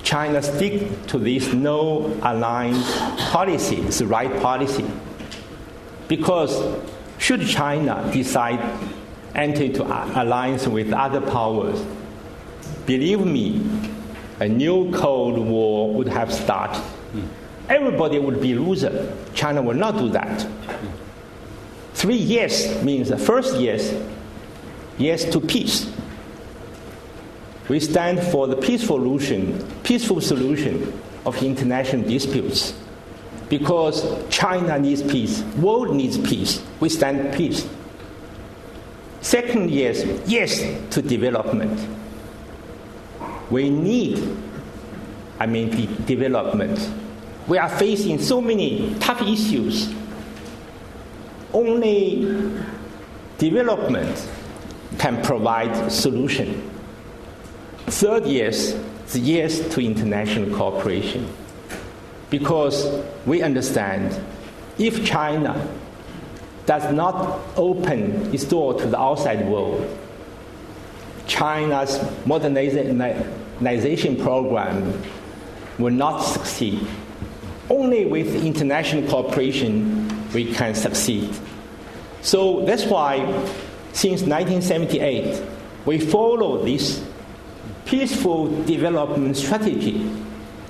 [0.03, 2.97] China stick to this no alliance
[3.31, 4.85] policy, it's the right policy.
[6.07, 6.79] Because
[7.17, 8.59] should China decide
[9.35, 11.85] enter into alliance with other powers,
[12.85, 13.61] believe me,
[14.39, 16.83] a new Cold War would have started.
[17.71, 19.15] Everybody would be loser.
[19.33, 20.45] China will not do that.
[21.93, 23.95] Three yes means the first yes,
[24.97, 25.89] yes to peace.
[27.69, 32.73] We stand for the peaceful solution, peaceful solution of international disputes.
[33.47, 36.61] Because China needs peace, world needs peace.
[36.81, 37.69] We stand peace.
[39.21, 40.59] Second, yes, yes
[40.93, 41.79] to development.
[43.49, 44.37] We need,
[45.39, 46.77] I mean, de- development.
[47.47, 49.93] We are facing so many tough issues.
[51.53, 52.53] Only
[53.37, 54.29] development
[54.97, 56.69] can provide solution.
[57.87, 58.73] Third yes,
[59.11, 61.27] the yes to international cooperation.
[62.29, 64.17] Because we understand
[64.77, 65.67] if China
[66.65, 69.97] does not open its door to the outside world,
[71.27, 75.01] China's modernization program
[75.77, 76.79] will not succeed.
[77.71, 81.33] Only with international cooperation we can succeed.
[82.21, 83.19] So that's why
[83.93, 85.41] since 1978
[85.85, 87.01] we follow this
[87.85, 90.05] peaceful development strategy.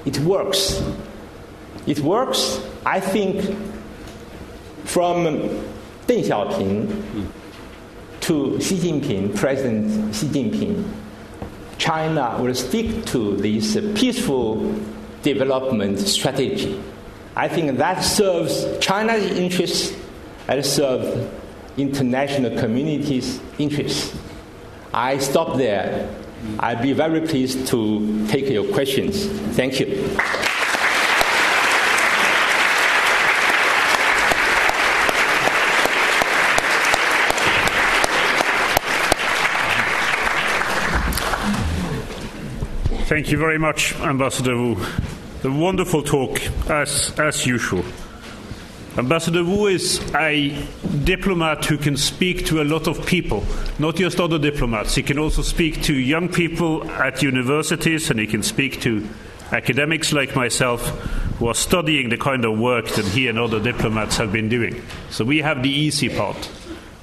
[0.06, 0.80] It works.
[1.88, 3.42] It works, I think,
[4.84, 5.26] from
[6.06, 7.28] Deng Xiaoping
[8.22, 10.88] to Xi Jinping, President Xi Jinping.
[11.80, 14.76] China will stick to this peaceful
[15.24, 16.82] development strategy.
[17.36, 19.96] I think that serves China's interests
[20.48, 21.30] and serves
[21.78, 24.18] international community's interests.
[24.94, 26.10] I stop there
[26.60, 29.26] I'd be very pleased to take your questions.
[29.56, 30.51] Thank you.
[43.12, 44.78] Thank you very much, Ambassador Wu.
[45.42, 47.84] The wonderful talk, as, as usual.
[48.98, 50.66] Ambassador Wu is a
[51.04, 53.44] diplomat who can speak to a lot of people,
[53.80, 54.96] not just other diplomats.
[54.96, 59.06] He can also speak to young people at universities, and he can speak to
[59.52, 60.88] academics like myself
[61.38, 64.82] who are studying the kind of work that he and other diplomats have been doing.
[65.10, 66.50] So we have the easy part.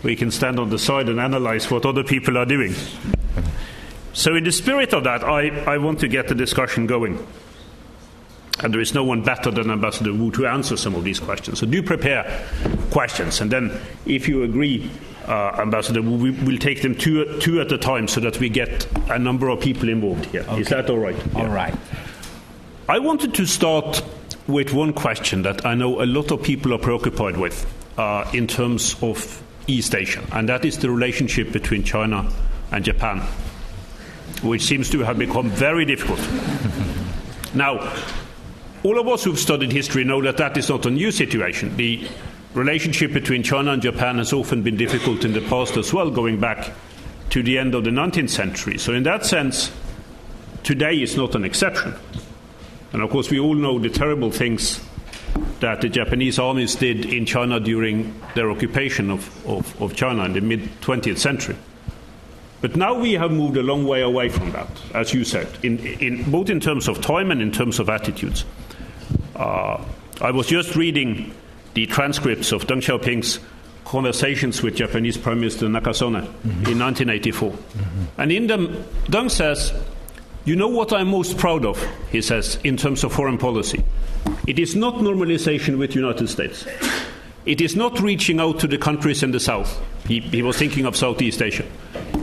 [0.03, 2.75] We can stand on the side and analyze what other people are doing.
[4.13, 7.25] So, in the spirit of that, I, I want to get the discussion going.
[8.61, 11.61] And there is no one better than Ambassador Wu to answer some of these questions.
[11.61, 12.45] So, do prepare
[12.91, 13.41] questions.
[13.41, 14.91] And then, if you agree,
[15.27, 18.49] uh, Ambassador Wu, we, will take them two, two at a time so that we
[18.49, 20.41] get a number of people involved here.
[20.41, 20.61] Okay.
[20.61, 21.37] Is that all right?
[21.37, 21.55] All yeah.
[21.55, 21.75] right.
[22.89, 24.03] I wanted to start
[24.47, 27.67] with one question that I know a lot of people are preoccupied with
[27.99, 32.33] uh, in terms of East Asia, and that is the relationship between China
[32.73, 33.23] and Japan
[34.43, 36.21] which seems to have become very difficult.
[37.55, 37.95] now,
[38.83, 41.77] all of us who've studied history know that that is not a new situation.
[41.77, 42.07] The
[42.55, 46.41] relationship between China and Japan has often been difficult in the past as well, going
[46.41, 46.71] back
[47.31, 48.79] to the end of the 19th century.
[48.79, 49.71] So, in that sense,
[50.63, 51.95] today is not an exception.
[52.93, 54.81] And of course, we all know the terrible things
[55.61, 60.33] that the Japanese armies did in China during their occupation of, of, of China in
[60.33, 61.57] the mid 20th century.
[62.61, 65.79] But now we have moved a long way away from that, as you said, in,
[65.79, 68.45] in, both in terms of time and in terms of attitudes.
[69.37, 69.83] Uh,
[70.21, 71.33] I was just reading
[71.75, 73.39] the transcripts of Deng Xiaoping's
[73.85, 76.67] conversations with Japanese Prime Minister Nakasone mm-hmm.
[76.67, 77.51] in 1984.
[77.51, 78.21] Mm-hmm.
[78.21, 78.67] And in them,
[79.05, 79.73] Deng says,
[80.45, 81.81] You know what I'm most proud of,
[82.11, 83.85] he says, in terms of foreign policy?
[84.49, 86.67] It is not normalization with the United States.
[87.47, 89.81] It is not reaching out to the countries in the south.
[90.07, 91.65] He, he was thinking of Southeast Asia.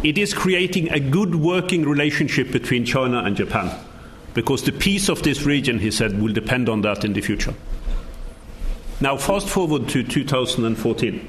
[0.03, 3.75] It is creating a good working relationship between China and Japan.
[4.33, 7.53] Because the peace of this region, he said, will depend on that in the future.
[8.99, 11.27] Now, fast forward to 2014.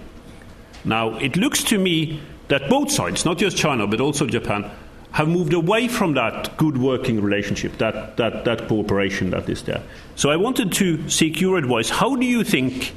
[0.84, 4.70] Now, it looks to me that both sides, not just China, but also Japan,
[5.12, 9.82] have moved away from that good working relationship, that, that, that cooperation that is there.
[10.14, 11.88] So I wanted to seek your advice.
[11.88, 12.94] How do you think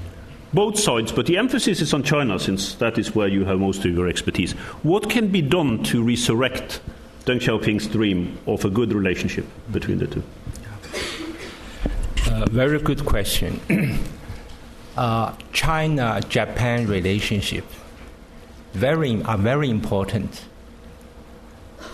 [0.54, 3.86] both sides, but the emphasis is on China since that is where you have most
[3.86, 4.54] of your expertise.
[4.84, 6.82] What can be done to resurrect
[7.26, 10.24] Deng Xiaoping's dream of a good relationship between the two?
[12.28, 13.60] Uh, very good question.
[14.97, 17.66] uh, China-Japan relationship
[18.74, 20.45] very are very important.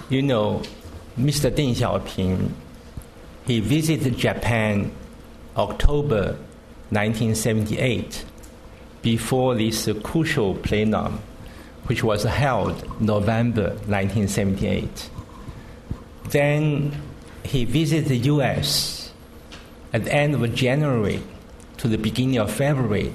[0.10, 0.62] You know,
[1.18, 1.50] Mr.
[1.50, 2.52] Deng Xiaoping,
[3.46, 4.92] he visited Japan
[5.58, 6.38] October
[6.90, 8.26] 1978
[9.06, 11.20] before this crucial plenum,
[11.86, 15.12] which was held November 1978.
[16.30, 16.92] Then
[17.44, 19.14] he visited the U.S.
[19.94, 21.22] at the end of January
[21.78, 23.14] to the beginning of February.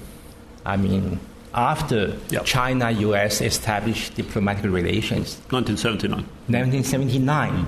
[0.64, 1.18] I mean,
[1.53, 2.45] after yep.
[2.45, 3.41] China U.S.
[3.41, 5.41] established diplomatic relations.
[5.51, 6.22] 1979.
[6.47, 7.51] 1979.
[7.51, 7.66] Mm.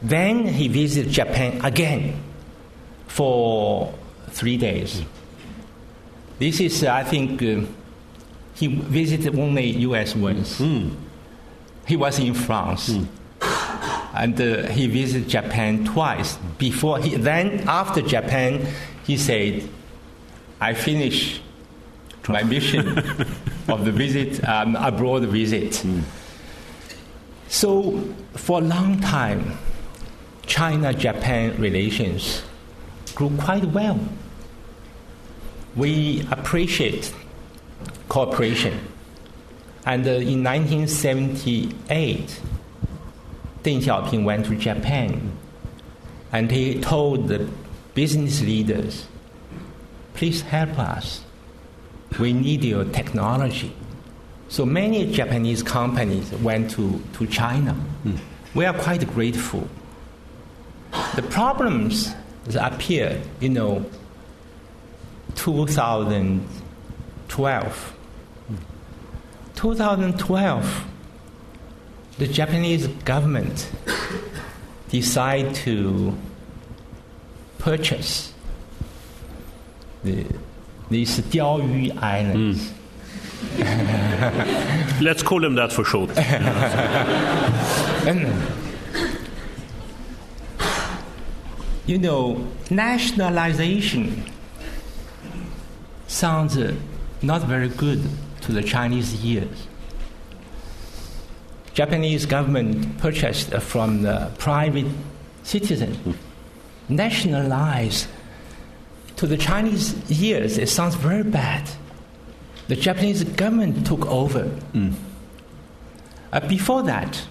[0.00, 2.16] Then he visited Japan again
[3.06, 3.92] for
[4.30, 5.02] three days.
[5.02, 5.06] Mm.
[6.40, 7.60] This is, I think, uh,
[8.54, 10.16] he visited only U.S.
[10.16, 10.58] once.
[10.58, 10.96] Mm.
[11.86, 12.88] He was in France.
[12.88, 13.06] Mm.
[14.14, 16.38] And uh, he visited Japan twice.
[16.56, 18.66] Before he, then after Japan,
[19.04, 19.68] he said,
[20.60, 21.42] "I finish
[22.26, 22.98] my mission
[23.68, 26.02] of the visit, um, abroad visit." Mm.
[27.48, 28.00] So
[28.32, 29.58] for a long time,
[30.46, 32.42] China-Japan relations
[33.14, 34.00] grew quite well
[35.80, 37.12] we appreciate
[38.10, 38.78] cooperation.
[39.86, 42.40] And uh, in 1978,
[43.62, 45.32] Deng Xiaoping went to Japan
[46.32, 47.48] and he told the
[47.94, 49.06] business leaders,
[50.12, 51.22] please help us.
[52.18, 53.72] We need your technology.
[54.48, 57.74] So many Japanese companies went to, to China.
[58.04, 58.18] Mm.
[58.54, 59.66] We are quite grateful.
[61.14, 62.14] The problems
[62.46, 63.86] that appeared, you know,
[65.40, 67.96] 2012.
[69.54, 70.84] 2012,
[72.18, 73.70] the Japanese government
[74.90, 76.14] decided to
[77.56, 78.34] purchase
[80.04, 80.26] the,
[80.90, 82.74] these Diaoyu Islands.
[83.56, 85.00] Mm.
[85.02, 86.10] Let's call them that for short.
[91.86, 94.22] you know, nationalization
[96.10, 96.74] sounds uh,
[97.22, 98.02] not very good
[98.42, 99.68] to the Chinese ears.
[101.72, 104.86] Japanese government purchased from the private
[105.44, 106.18] citizen,
[106.88, 108.08] nationalized.
[109.16, 111.70] To the Chinese ears, it sounds very bad.
[112.68, 114.44] The Japanese government took over.
[114.72, 114.94] Mm.
[116.32, 117.22] Uh, before that,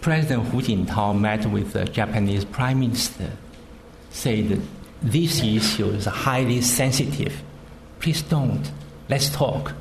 [0.00, 3.30] President Hu Jintao met with the Japanese Prime Minister,
[4.10, 4.60] said
[5.02, 7.42] this issue is highly sensitive.
[8.00, 8.70] Please don't.
[9.08, 9.74] Let's talk.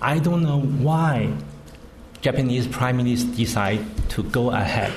[0.00, 1.32] I don't know why
[2.20, 4.92] Japanese Prime Minister decided to go ahead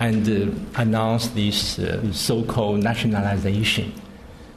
[0.00, 3.92] and uh, announce this uh, so-called nationalization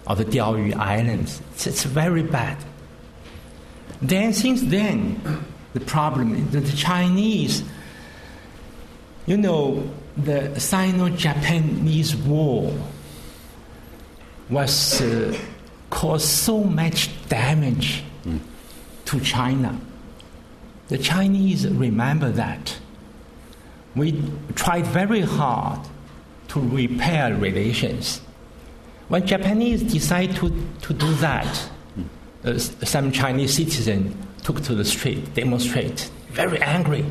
[0.08, 1.42] of the Diaoyu Islands.
[1.54, 2.58] It's, it's very bad.
[4.02, 5.22] Then, since then,
[5.74, 7.64] the problem is that the Chinese
[9.28, 9.84] you know,
[10.16, 12.74] the Sino Japanese War
[14.50, 15.38] was uh,
[15.90, 18.40] caused so much damage mm.
[19.06, 19.80] to China.
[20.88, 22.78] The Chinese remember that.
[23.96, 24.22] We
[24.56, 25.80] tried very hard
[26.50, 28.22] to repair relations.
[29.08, 30.50] When Japanese decided to,
[30.82, 31.70] to do that,
[32.44, 37.06] uh, some Chinese citizens took to the street, demonstrate, very angry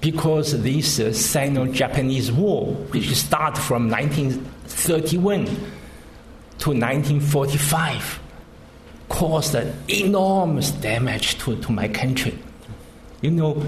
[0.00, 5.46] because this uh, Sino-Japanese War, which started from 1931
[6.60, 8.20] to 1945,
[9.08, 12.38] caused an enormous damage to, to my country.
[13.20, 13.62] You know,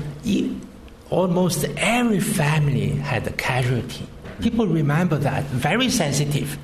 [1.10, 4.06] almost every family had a casualty.
[4.40, 6.58] People remember that, very sensitive.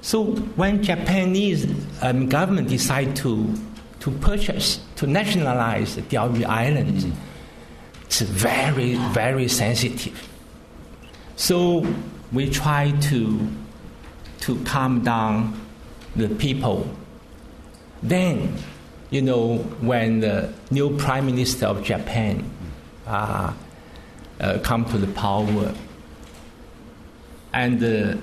[0.00, 0.24] So
[0.56, 1.66] when Japanese
[2.02, 3.52] um, government decided to,
[4.00, 7.22] to purchase, to nationalize the Diaoyu Islands, mm-hmm
[8.06, 10.28] it's very, very sensitive.
[11.34, 11.84] So
[12.32, 13.48] we try to,
[14.40, 15.60] to calm down
[16.14, 16.88] the people.
[18.02, 18.56] Then,
[19.10, 22.48] you know, when the new prime minister of Japan
[23.06, 23.52] uh,
[24.40, 25.74] uh, come to the power,
[27.52, 28.16] and uh,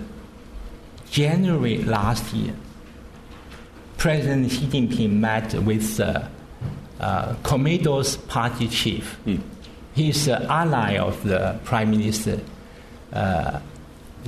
[1.09, 2.53] January last year,
[3.97, 6.27] President Xi Jinping met with uh,
[6.99, 9.17] uh, Komeito's party chief.
[9.25, 9.41] Mm
[9.93, 12.39] he's an ally of the prime minister,
[13.11, 13.59] uh,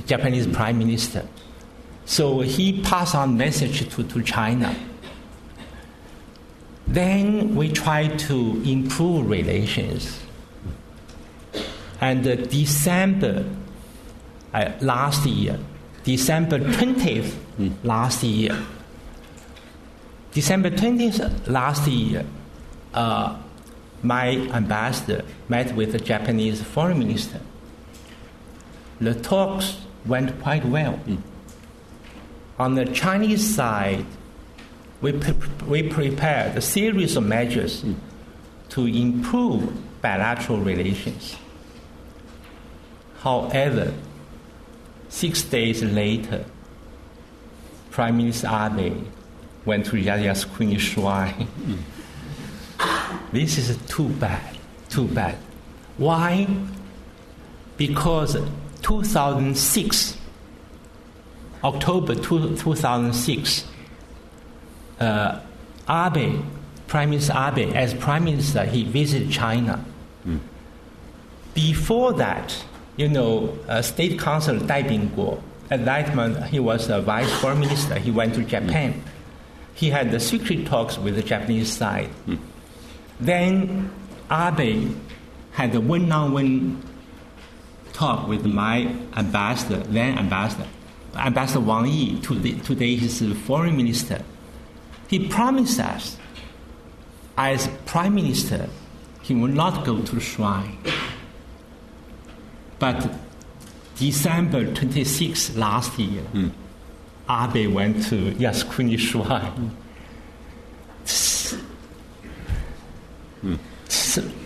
[0.06, 1.26] Japanese prime minister.
[2.06, 4.74] So he passed on message to, to China.
[6.86, 10.20] Then we try to improve relations.
[12.00, 13.44] And uh, December
[14.54, 15.58] uh, last year,
[16.04, 17.72] December 20th mm.
[17.82, 18.56] last year,
[20.30, 22.24] December 20th last year,
[22.94, 23.36] uh,
[24.02, 27.40] my ambassador met with the Japanese foreign minister.
[29.00, 31.00] The talks went quite well.
[31.06, 31.22] Mm.
[32.58, 34.04] On the Chinese side,
[35.00, 35.34] we, pre-
[35.66, 37.94] we prepared a series of measures mm.
[38.70, 41.36] to improve bilateral relations.
[43.18, 43.92] However,
[45.08, 46.44] six days later,
[47.90, 49.06] Prime Minister Abe
[49.64, 51.48] went to Yasukuni Shrine.
[51.60, 51.78] Mm
[53.32, 54.56] this is too bad,
[54.88, 55.36] too bad.
[55.96, 56.46] Why?
[57.76, 58.36] Because
[58.82, 60.16] 2006,
[61.66, 63.64] October two, 2006,
[65.00, 65.40] uh,
[65.90, 66.44] Abe,
[66.86, 69.84] Prime Minister Abe, as Prime Minister, he visited China.
[70.24, 70.38] Mm.
[71.54, 72.64] Before that,
[72.96, 77.58] you know, uh, State Council Dai Bingguo, at that moment he was a Vice Foreign
[77.58, 78.94] Minister, he went to Japan.
[78.94, 79.00] Mm.
[79.74, 82.10] He had the secret talks with the Japanese side.
[82.28, 82.38] Mm.
[83.18, 83.90] Then
[84.30, 84.94] Abe
[85.50, 86.80] had a one-on-one
[87.92, 90.68] talk with my ambassador, then ambassador,
[91.16, 94.22] Ambassador Wang Yi, today, today he's the foreign minister.
[95.08, 96.16] He promised us,
[97.36, 98.68] as prime minister,
[99.22, 100.78] he will not go to the shrine.
[102.78, 103.10] But
[103.96, 106.50] December 26 last year, mm.
[107.28, 109.70] Abe went to Yasukuni Shrine.
[111.02, 111.56] It's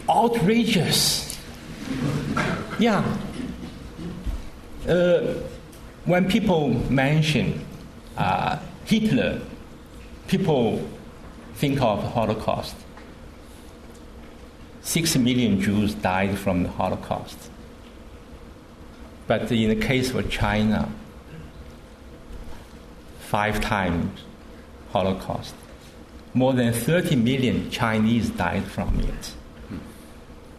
[0.09, 1.39] outrageous.
[2.79, 3.05] Yeah.
[4.89, 5.35] Uh,
[6.05, 7.65] when people mention
[8.17, 9.41] uh, Hitler,
[10.29, 10.89] people
[11.55, 12.77] think of Holocaust.
[14.83, 17.51] Six million Jews died from the Holocaust.
[19.27, 20.89] But in the case of China,
[23.21, 24.21] five times
[24.93, 25.55] Holocaust
[26.35, 29.35] more than 30 million Chinese died from it.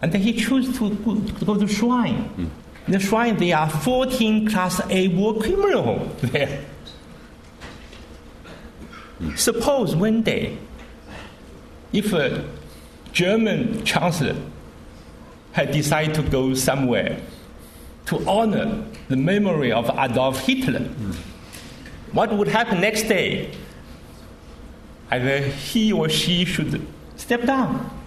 [0.02, 2.30] And he chose to go, to, go to shrine.
[2.36, 2.50] Mm.
[2.88, 6.66] The shrine, there are 14 Class A war criminals there.
[9.36, 10.58] Suppose one day,
[11.94, 12.44] if a
[13.14, 14.36] German chancellor
[15.52, 17.20] had decided to go somewhere
[18.08, 21.16] to honor the memory of Adolf Hitler, mm.
[22.14, 23.52] what would happen next day?
[25.12, 28.01] Either he or she should step down.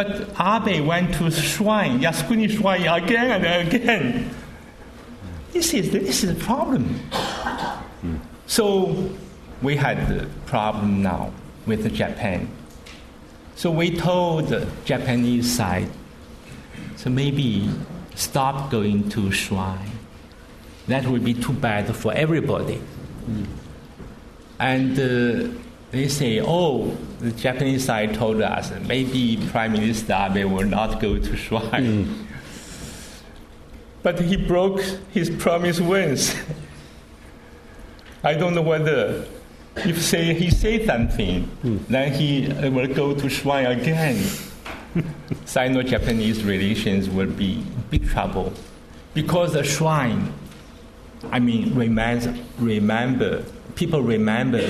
[0.00, 4.30] But Abe went to shrine, Yasukuni shrine again and again.
[5.52, 6.98] This is, this is a problem.
[8.46, 9.10] So
[9.60, 11.34] we had the problem now
[11.66, 12.48] with Japan.
[13.56, 15.90] So we told the Japanese side,
[16.96, 17.68] so maybe
[18.14, 19.98] stop going to shrine.
[20.86, 22.80] That would be too bad for everybody.
[23.28, 23.46] Mm.
[24.58, 25.60] And uh,
[25.90, 31.18] they say, oh, the Japanese side told us maybe Prime Minister Abe will not go
[31.18, 32.04] to shrine.
[32.04, 32.26] Mm.
[34.02, 34.80] But he broke
[35.10, 36.34] his promise once.
[38.22, 39.26] I don't know whether
[39.76, 41.86] if say he say something, mm.
[41.86, 44.22] then he will go to shrine again.
[45.44, 48.52] Sino-Japanese relations will be in big trouble
[49.14, 50.32] because the shrine,
[51.30, 52.28] I mean, reminds,
[52.58, 53.44] remember
[53.74, 54.68] people remember.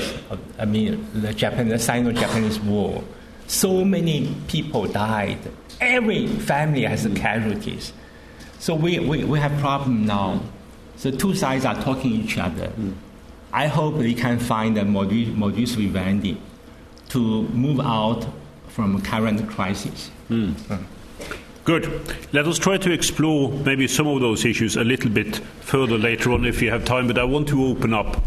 [0.59, 3.03] I mean, the Japan, the Sino-Japanese War.
[3.47, 5.39] So many people died.
[5.81, 7.93] Every family has casualties.
[8.59, 10.41] So we, we, we have problem now.
[10.97, 12.71] So two sides are talking each other.
[13.53, 16.41] I hope we can find a modus, modus vivendi
[17.09, 18.27] to move out
[18.69, 20.11] from current crisis.
[20.29, 20.53] Mm.
[20.53, 20.85] Mm.
[21.65, 22.01] Good.
[22.33, 26.33] Let us try to explore maybe some of those issues a little bit further later
[26.33, 28.23] on if you have time, but I want to open up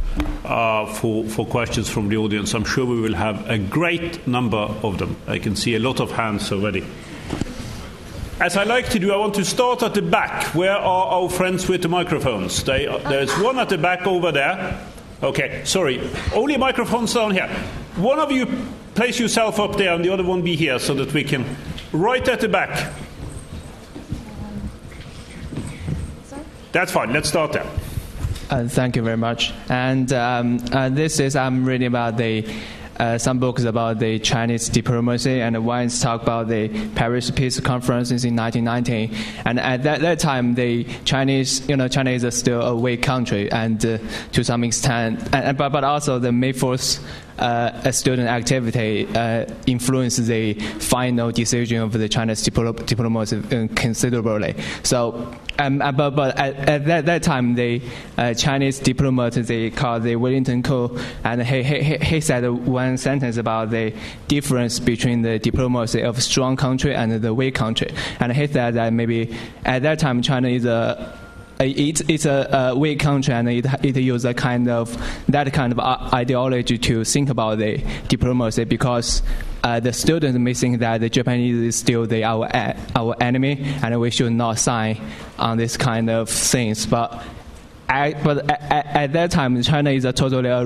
[0.45, 2.53] uh, for, for questions from the audience.
[2.53, 5.17] I'm sure we will have a great number of them.
[5.27, 6.85] I can see a lot of hands already.
[8.39, 10.53] As I like to do, I want to start at the back.
[10.53, 12.63] Where are our friends with the microphones?
[12.63, 14.79] They, there's one at the back over there.
[15.23, 16.07] Okay, sorry.
[16.33, 17.47] Only microphones down here.
[17.95, 18.45] One of you
[18.93, 21.45] place yourself up there and the other one be here so that we can.
[21.91, 22.93] Right at the back.
[26.73, 27.13] That's fine.
[27.13, 27.67] Let's start there.
[28.49, 29.53] Uh, thank you very much.
[29.69, 32.51] And um, uh, this is I'm reading about the
[32.97, 38.23] uh, some books about the Chinese diplomacy, and is talk about the Paris Peace Conferences
[38.25, 39.15] in 1919.
[39.45, 43.51] And at that, that time, the Chinese, you know, China is still a weak country,
[43.51, 43.97] and uh,
[44.33, 47.03] to some extent, and, but, but also the May 4th
[47.39, 54.55] uh, student activity uh, influenced the final decision of the Chinese dipl- diplomacy uh, considerably.
[54.83, 57.81] So, um, uh, but, but at, at that, that, time, the
[58.17, 63.37] uh, Chinese diplomat they called the Wellington Koo, and he, he, he said one sentence
[63.37, 63.93] about the
[64.27, 68.93] difference between the diplomacy of strong country and the weak country, and he said that
[68.93, 71.19] maybe at that time China is a
[71.59, 74.97] it, it's a, a, weak country and it, it uses a kind of
[75.27, 75.79] that kind of
[76.13, 79.21] ideology to think about the diplomacy because
[79.63, 82.49] uh, the students may think that the Japanese is still the, our
[82.95, 84.99] our enemy and we should not sign
[85.39, 86.85] on this kind of things.
[86.85, 87.23] But
[87.89, 90.65] I, but at, at, that time, China is a totally, uh,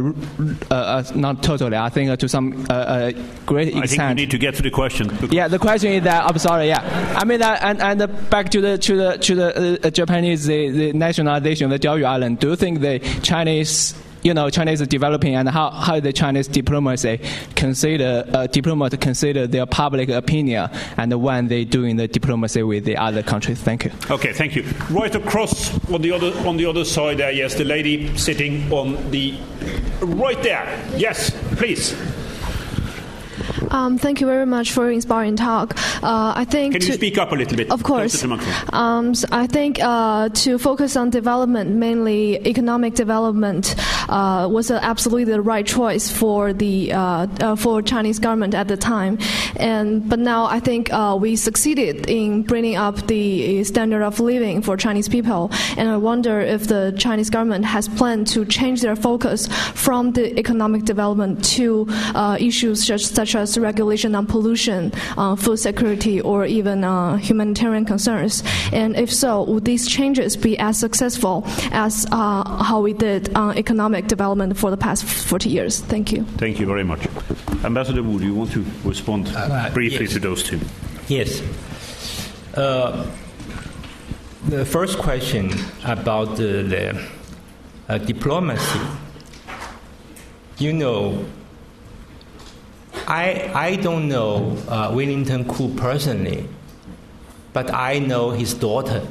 [0.72, 3.12] uh, uh not totally, I think uh, to some uh, uh,
[3.46, 3.84] great extent.
[3.84, 5.10] I think we need to get to the question.
[5.32, 7.16] Yeah, the question is that, I'm sorry, yeah.
[7.18, 10.94] I mean, that, and, and back to the, to the, to the Japanese, the, the
[10.94, 13.94] nationalization of the Diaoyu Island, do you think the Chinese
[14.28, 17.22] you know, China is developing and how, how the Chinese diplomacy
[17.56, 22.98] consider, uh, diplomat consider their public opinion and when they doing the diplomacy with the
[22.98, 23.62] other countries.
[23.62, 23.92] Thank you.
[24.12, 24.64] Okay, thank you.
[24.90, 29.12] Right across on the other, on the other side there, yes, the lady sitting on
[29.12, 29.34] the
[30.02, 30.66] right there.
[30.98, 31.96] Yes, please.
[33.72, 35.76] Um, thank you very much for your inspiring talk.
[36.04, 36.74] Uh, I think.
[36.74, 37.72] Can you speak up a little bit?
[37.72, 38.24] Of course.
[38.74, 43.76] Um, so I think uh, to focus on development, mainly economic development,
[44.10, 48.78] uh, was absolutely the right choice for the uh, uh, for Chinese government at the
[48.78, 49.18] time.
[49.58, 54.62] And but now I think uh, we succeeded in bringing up the standard of living
[54.62, 55.52] for Chinese people.
[55.78, 60.38] And I wonder if the Chinese government has planned to change their focus from the
[60.40, 61.88] economic development to
[62.40, 68.44] issues such, such as regulation on pollution, uh, food security, or even uh, humanitarian concerns?
[68.72, 74.08] And if so, would these changes be as successful as uh, how we did economic
[74.08, 75.80] development for the past 40 years?
[75.82, 76.24] Thank you.
[76.38, 77.08] Thank you very much.
[77.64, 79.26] Ambassador Wu, do you want to respond
[79.74, 80.14] briefly yes.
[80.14, 80.60] to those two?
[81.08, 81.42] Yes.
[82.56, 83.06] Uh,
[84.48, 85.52] the first question
[85.84, 87.08] about the, the
[87.90, 88.80] uh, diplomacy.
[90.58, 91.26] You know,
[93.08, 96.46] I, I don't know uh, Wellington Koo personally,
[97.54, 99.02] but I know his daughter.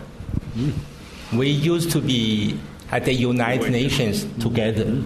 [1.32, 2.59] We used to be
[2.92, 5.03] at the United Nations together.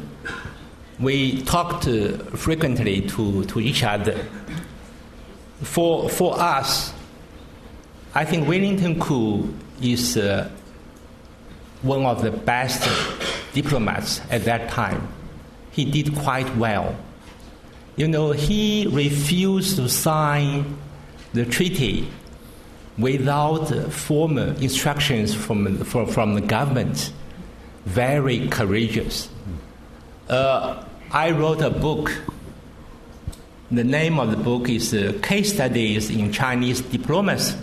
[0.98, 4.26] We talked uh, frequently to, to each other.
[5.62, 6.92] For, for us,
[8.12, 10.50] I think Wellington Koo is uh,
[11.82, 12.88] one of the best
[13.54, 15.06] diplomats at that time.
[15.70, 16.96] He did quite well.
[18.00, 20.78] You know, he refused to sign
[21.34, 22.08] the treaty
[22.96, 27.12] without formal instructions from, from, from the government.
[27.84, 29.28] Very courageous.
[30.30, 32.10] Uh, I wrote a book.
[33.70, 37.54] The name of the book is uh, Case Studies in Chinese Diplomacy,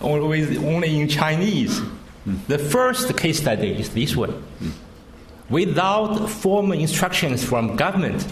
[0.00, 1.80] only, only in Chinese.
[2.48, 4.42] The first case study is this one.
[5.48, 8.26] Without formal instructions from government,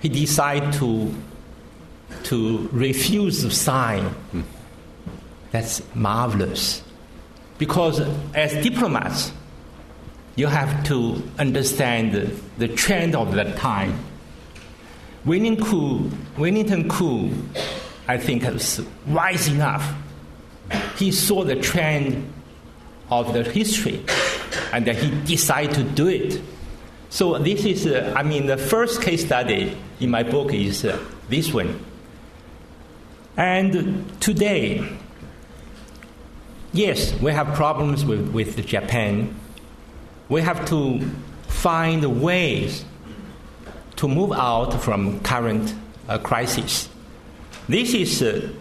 [0.00, 1.14] he decided to,
[2.24, 4.14] to refuse to sign.
[5.50, 6.82] That's marvelous.
[7.56, 8.00] Because
[8.34, 9.32] as diplomats,
[10.36, 13.98] you have to understand the, the trend of the time.
[15.24, 15.56] Wellington
[16.88, 17.32] Koo,
[18.06, 19.94] I think, was wise enough.
[20.96, 22.32] He saw the trend
[23.10, 24.04] of the history
[24.72, 26.40] and he decided to do it.
[27.10, 30.98] So, this is, uh, I mean, the first case study in my book is uh,
[31.28, 31.84] this one.
[33.36, 34.86] And today,
[36.72, 39.34] yes, we have problems with, with Japan.
[40.28, 41.00] We have to
[41.46, 42.84] find ways
[43.96, 45.74] to move out from current
[46.08, 46.88] uh, crisis.
[47.68, 48.52] This is, uh,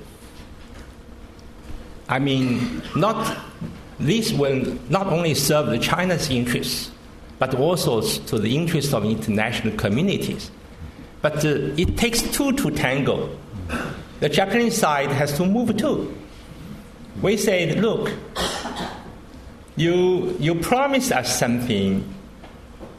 [2.07, 3.37] I mean, not
[3.99, 6.91] this will not only serve China's interests,
[7.39, 10.51] but also to the interests of international communities.
[11.21, 13.37] But uh, it takes two to tango.
[14.19, 16.15] The Japanese side has to move too
[17.21, 18.11] we said, look,
[19.75, 22.03] you, you promised us something,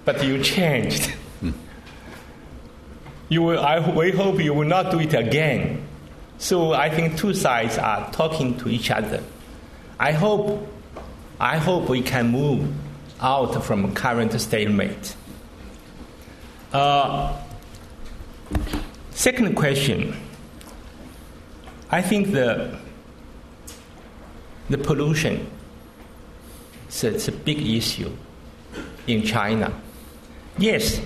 [0.05, 1.13] but you changed.
[3.29, 5.87] you will, I, we hope you will not do it again.
[6.39, 9.23] So I think two sides are talking to each other.
[9.99, 10.69] I hope,
[11.41, 12.73] I hope we can move
[13.21, 15.17] out from current stalemate.
[16.73, 17.37] Uh,
[19.11, 20.15] second question.
[21.91, 22.79] I think the
[24.69, 25.51] the pollution
[26.89, 28.11] is a, it's a big issue
[29.07, 29.73] in China.
[30.59, 31.01] Yes,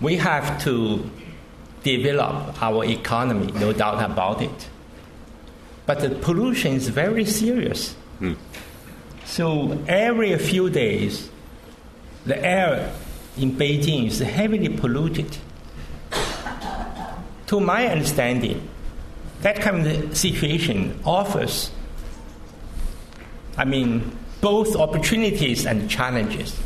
[0.00, 1.08] we have to
[1.84, 4.68] develop our economy, no doubt about it.
[5.86, 7.94] But the pollution is very serious.
[8.20, 8.36] Mm.
[9.36, 11.28] So every few days,
[12.24, 12.90] the air
[13.36, 15.36] in Beijing is heavily polluted.
[17.48, 18.66] To my understanding,
[19.42, 21.70] that kind of situation offers
[23.58, 24.10] I mean,
[24.40, 26.58] both opportunities and challenges.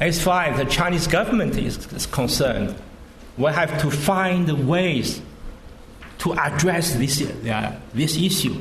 [0.00, 2.74] As far as the Chinese government is, is concerned,
[3.38, 5.22] we have to find ways
[6.18, 8.60] to address this, uh, this issue.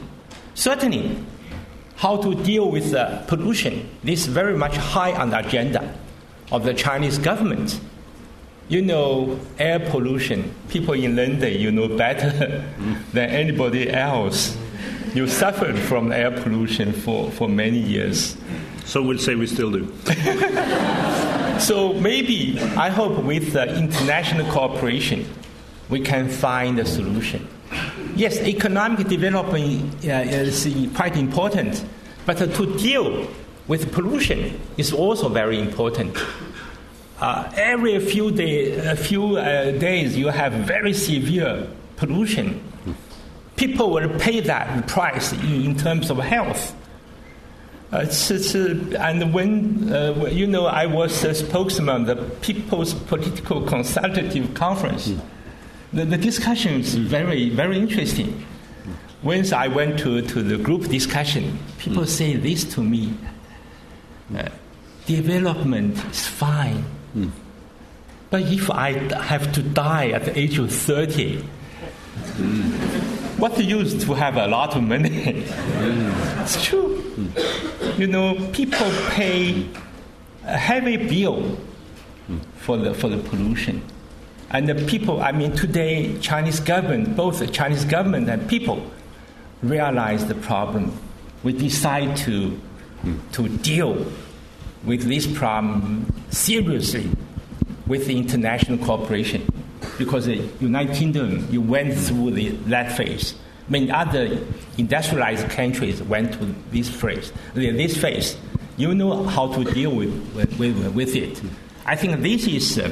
[0.53, 1.17] Certainly,
[2.03, 5.81] how to deal with uh, pollution this is very much high on the agenda
[6.51, 7.79] of the Chinese government.
[8.69, 10.53] You know, air pollution.
[10.69, 12.29] People in London, you know better
[13.13, 14.57] than anybody else
[15.13, 18.35] you suffered from air pollution for, for many years.
[18.85, 19.93] Some would say we still do.
[21.59, 25.25] so maybe, I hope with the international cooperation,
[25.89, 27.47] we can find a solution.
[28.15, 31.83] Yes, economic development uh, is quite important,
[32.25, 33.27] but to deal
[33.67, 36.17] with pollution is also very important.
[37.19, 42.61] Uh, every few, day, a few uh, days, you have very severe pollution
[43.55, 46.75] people will pay that price in terms of health.
[47.91, 52.23] Uh, it's, it's, uh, and when, uh, you know, I was a spokesman of the
[52.41, 55.21] People's Political Consultative Conference, mm.
[55.93, 58.45] The, the discussion is very, very interesting.
[59.21, 62.07] Once I went to, to the group discussion, people mm.
[62.07, 63.13] say this to me
[64.35, 64.49] uh,
[65.05, 66.83] development is fine.
[67.15, 67.31] Mm.
[68.29, 71.41] But if I have to die at the age of 30,
[73.37, 75.45] what use to have a lot of money?
[76.41, 77.03] It's true.
[77.97, 79.69] You know, people pay
[80.45, 81.57] a heavy bill
[82.57, 83.83] for the, for the pollution.
[84.53, 88.85] And the people, I mean, today, Chinese government, both the Chinese government and people,
[89.63, 90.95] realize the problem.
[91.41, 92.59] We decide to,
[93.31, 94.05] to deal
[94.83, 97.09] with this problem seriously
[97.87, 99.47] with the international cooperation
[99.97, 103.33] because the United Kingdom, you went through the, that phase.
[103.69, 104.39] Many other
[104.77, 107.33] industrialized countries went to this phase.
[107.55, 108.37] This phase,
[108.77, 111.41] you know how to deal with, with, with it.
[111.85, 112.91] I think this is a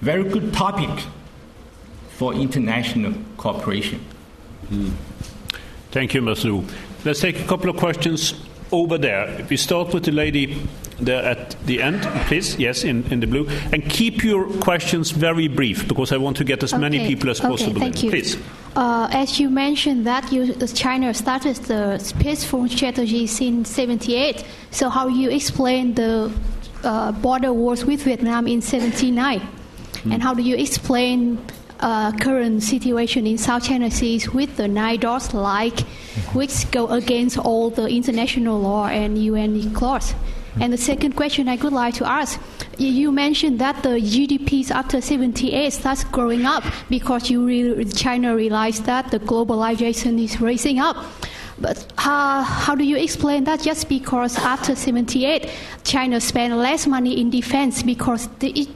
[0.00, 1.04] very good topic
[2.10, 4.00] for international cooperation.
[4.70, 4.92] Mm.
[5.90, 6.64] Thank you, Mr.
[7.04, 8.34] Let's take a couple of questions
[8.72, 9.28] over there.
[9.40, 10.66] If we start with the lady
[11.00, 12.58] there at the end, please.
[12.58, 13.48] Yes, in, in the blue.
[13.72, 16.80] And keep your questions very brief because I want to get as okay.
[16.80, 18.04] many people as okay, possible thank in.
[18.04, 18.10] You.
[18.10, 18.36] Please.
[18.76, 24.88] Uh, as you mentioned that you, China started the space peaceful strategy in 78, so
[24.88, 26.30] how you explain the
[26.84, 29.40] uh, border wars with Vietnam in 79?
[30.08, 30.14] Mm.
[30.14, 31.38] And how do you explain
[31.80, 35.80] uh, current situation in South China Sea with the nine dots like,
[36.32, 40.14] which go against all the international law and UN clause.
[40.60, 42.40] And the second question I would like to ask,
[42.78, 48.84] you mentioned that the GDPs after 78 starts growing up because you re- China realized
[48.86, 50.96] that the globalization is raising up.
[51.60, 53.60] But how, how do you explain that?
[53.60, 55.48] Just because after 78,
[55.84, 58.68] China spent less money in defense because the, it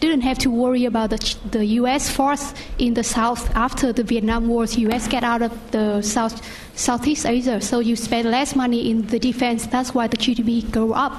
[0.00, 2.10] didn't have to worry about the, the U.S.
[2.10, 4.64] force in the south after the Vietnam War.
[4.64, 5.08] U.S.
[5.08, 6.40] get out of the south
[6.76, 9.66] Southeast Asia, so you spend less money in the defense.
[9.66, 11.12] That's why the GDP go up.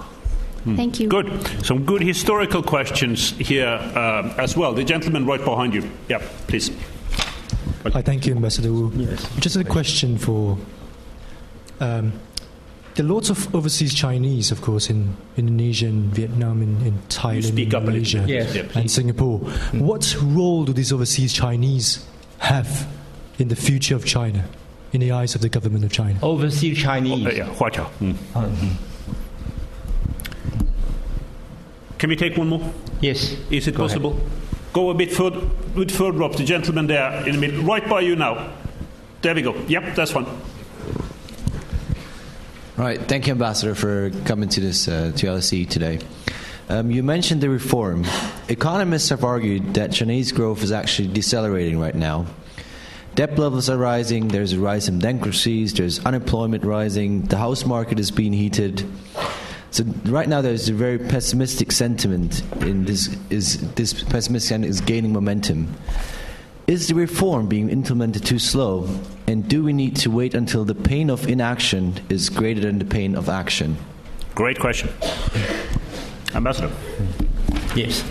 [0.64, 0.76] Hmm.
[0.76, 1.10] Thank you.
[1.10, 1.66] Good.
[1.66, 4.74] Some good historical questions here uh, as well.
[4.74, 5.90] The gentleman right behind you.
[6.08, 6.72] Yeah, please.
[7.84, 8.92] Hi, thank you, Ambassador Wu.
[8.96, 9.28] Yes.
[9.40, 10.58] Just a question for
[11.80, 12.14] um,
[13.00, 17.58] there are lots of overseas Chinese, of course, in Indonesia, and Vietnam, in, in Thailand,
[17.58, 18.54] in Malaysia, yes.
[18.76, 19.39] and Singapore.
[19.39, 19.84] Mm.
[19.84, 22.06] What role do these overseas Chinese
[22.39, 22.86] have
[23.38, 24.43] in the future of China,
[24.91, 26.20] in the eyes of the government of China?
[26.22, 27.26] Overseas Chinese.
[27.26, 28.14] Oh, yeah, mm.
[28.14, 28.68] mm-hmm.
[32.00, 32.74] Can we take one more?
[33.00, 33.38] Yes.
[33.50, 34.12] Is it Go possible?
[34.12, 34.30] Ahead.
[34.74, 35.39] Go a bit further,
[35.74, 36.36] bit further up.
[36.36, 38.52] The gentleman there in the middle, right by you now.
[39.22, 39.56] There we go.
[39.70, 40.26] Yep, that's one.
[42.80, 43.02] All right.
[43.02, 46.00] Thank you, Ambassador, for coming to this uh, to LSE today.
[46.70, 48.06] Um, you mentioned the reform.
[48.48, 52.26] Economists have argued that Chinese growth is actually decelerating right now.
[53.16, 58.00] Debt levels are rising, there's a rise in bankruptcies, there's unemployment rising, the house market
[58.00, 58.90] is being heated.
[59.72, 64.80] So right now there's a very pessimistic sentiment in this is this pessimistic sentiment is
[64.80, 65.76] gaining momentum.
[66.66, 68.88] Is the reform being implemented too slow?
[69.30, 72.86] And do we need to wait until the pain of inaction is greater than the
[72.86, 73.78] pain of action?
[74.34, 74.90] Great question.
[76.34, 76.72] Ambassador.
[77.76, 78.04] Yes.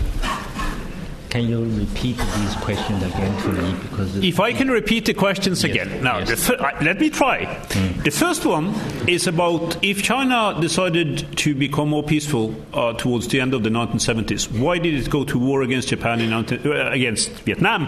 [1.29, 3.75] Can you repeat these questions again to me?
[3.81, 6.01] Because if I can repeat the questions yes, again.
[6.01, 6.47] Now, yes.
[6.47, 7.43] fir- uh, let me try.
[7.43, 8.01] Mm.
[8.05, 8.73] The first one
[9.05, 13.69] is about if China decided to become more peaceful uh, towards the end of the
[13.69, 17.81] 1970s, why did it go to war against Japan in 19, uh, against Vietnam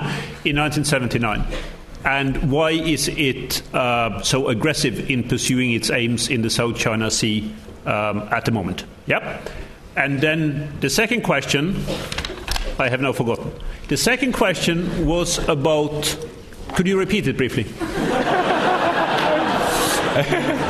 [0.44, 1.48] in 1979?
[2.06, 7.12] And why is it uh, so aggressive in pursuing its aims in the South China
[7.12, 7.54] Sea
[7.86, 8.86] um, at the moment?
[9.06, 9.50] Yep.
[9.96, 11.84] And then the second question
[12.80, 13.52] I have now forgotten.
[13.88, 16.18] The second question was about.
[16.74, 17.66] Could you repeat it briefly?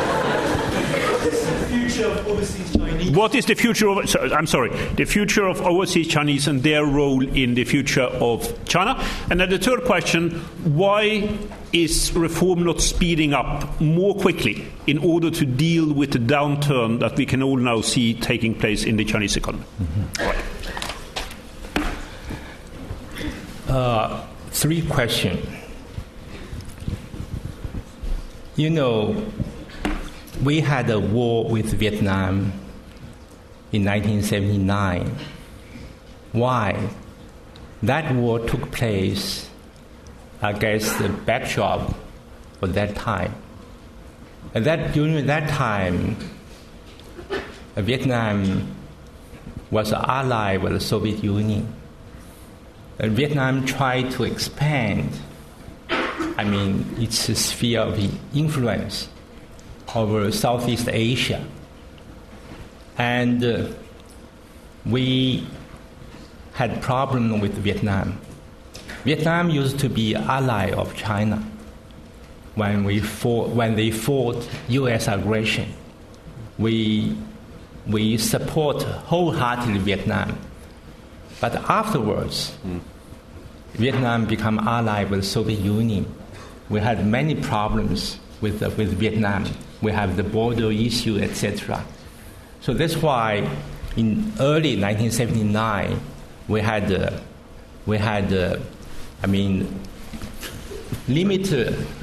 [3.11, 4.15] What is the future of?
[4.31, 4.69] I'm sorry.
[4.95, 9.03] The future of overseas Chinese and their role in the future of China.
[9.29, 10.31] And then the third question:
[10.63, 11.29] Why
[11.73, 17.17] is reform not speeding up more quickly in order to deal with the downturn that
[17.17, 19.65] we can all now see taking place in the Chinese economy?
[19.81, 20.23] Mm-hmm.
[20.23, 20.45] Right.
[23.67, 25.45] Uh, three questions.
[28.55, 29.25] You know,
[30.43, 32.51] we had a war with Vietnam
[33.71, 35.15] in 1979.
[36.31, 36.89] Why?
[37.83, 39.49] That war took place
[40.41, 41.93] against the backdrop
[42.61, 43.35] of that time.
[44.53, 46.17] And that during that time,
[47.75, 48.75] Vietnam
[49.69, 51.73] was an ally with the Soviet Union.
[52.99, 55.09] Vietnam tried to expand,
[55.89, 57.99] I mean, its sphere of
[58.35, 59.07] influence
[59.95, 61.43] over Southeast Asia.
[63.01, 63.65] And uh,
[64.85, 65.47] we
[66.53, 68.21] had problem with Vietnam.
[69.05, 71.43] Vietnam used to be ally of China
[72.53, 75.07] when we fought, when they fought U.S.
[75.07, 75.73] aggression.
[76.59, 77.17] We
[77.87, 80.37] we support wholeheartedly Vietnam,
[81.39, 82.81] but afterwards, mm.
[83.73, 86.05] Vietnam became ally with Soviet Union.
[86.69, 89.45] We had many problems with, uh, with Vietnam.
[89.81, 91.83] We have the border issue, etc.
[92.61, 93.49] So that's why
[93.97, 95.99] in early 1979,
[96.47, 97.19] we had, uh,
[97.85, 98.57] we had uh,
[99.23, 99.79] I mean,
[101.07, 101.51] limit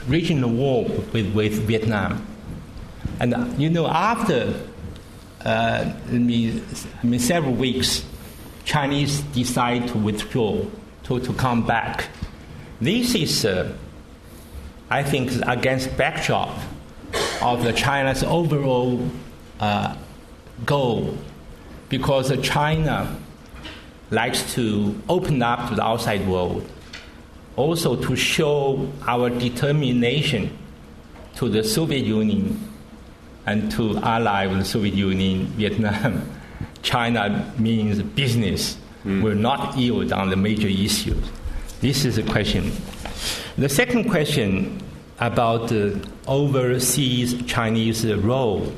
[0.07, 2.25] regional war with, with Vietnam.
[3.21, 4.55] And uh, you know, after
[5.45, 6.65] uh, I mean,
[7.03, 8.05] I mean, several weeks,
[8.65, 10.65] Chinese decide to withdraw,
[11.05, 12.09] to, to come back.
[12.81, 13.73] This is, uh,
[14.91, 16.57] I think, against backdrop
[17.41, 19.09] of the China's overall
[19.61, 19.97] uh,
[20.65, 21.17] goal,
[21.89, 23.17] because China
[24.11, 26.69] likes to open up to the outside world,
[27.57, 30.57] also to show our determination
[31.37, 32.59] to the Soviet Union
[33.47, 36.31] and to ally with the Soviet Union, Vietnam.
[36.83, 39.23] China means business mm.
[39.23, 41.23] will not yield on the major issues.
[41.81, 42.73] This is a question.
[43.57, 44.81] The second question
[45.21, 48.73] about the overseas Chinese role.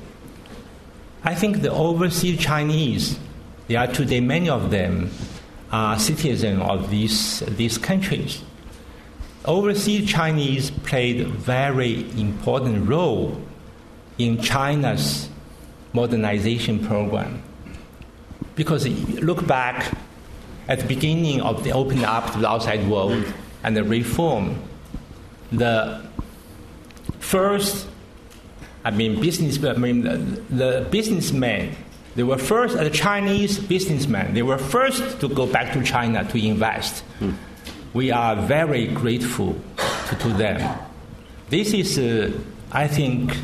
[1.22, 3.18] I think the overseas Chinese,
[3.68, 5.10] there are today many of them
[5.70, 8.42] are citizens of these, these countries.
[9.44, 13.40] Overseas Chinese played a very important role
[14.18, 15.28] in China's
[15.92, 17.42] modernization program.
[18.54, 18.86] Because
[19.20, 19.96] look back
[20.68, 23.24] at the beginning of the opening up to the outside world
[23.62, 24.62] and the reform,
[25.52, 26.02] the
[27.18, 27.86] first,
[28.84, 30.16] I mean, business, I mean, the,
[30.50, 31.76] the businessmen,
[32.14, 36.38] they were first, the Chinese businessmen, they were first to go back to China to
[36.38, 37.00] invest.
[37.18, 37.32] Hmm.
[37.92, 39.56] We are very grateful
[40.08, 40.78] to, to them.
[41.48, 42.30] This is, uh,
[42.72, 43.36] I think,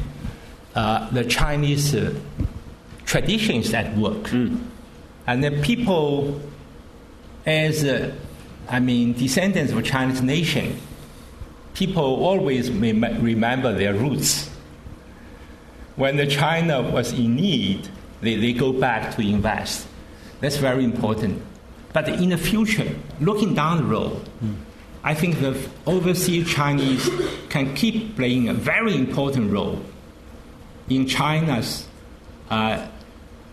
[0.74, 2.14] uh, the Chinese uh,
[3.04, 4.24] traditions at work.
[4.24, 4.60] Mm.
[5.26, 6.40] And the people,
[7.44, 8.14] as uh,
[8.68, 10.78] I mean, descendants of Chinese nation,
[11.74, 14.50] people always remember their roots.
[15.96, 17.88] When the China was in need,
[18.20, 19.86] they, they go back to invest.
[20.40, 21.42] That's very important.
[21.92, 22.88] But in the future,
[23.20, 24.56] looking down the road, mm.
[25.02, 27.08] I think the overseas Chinese
[27.48, 29.80] can keep playing a very important role
[30.88, 31.86] in China's
[32.50, 32.86] uh,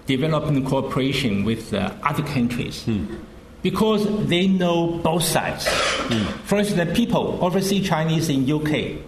[0.06, 2.84] development cooperation with uh, other countries.
[2.86, 3.20] Mm.
[3.62, 5.66] Because they know both sides.
[5.66, 6.26] Mm.
[6.44, 9.00] For instance, people, overseas Chinese in UK,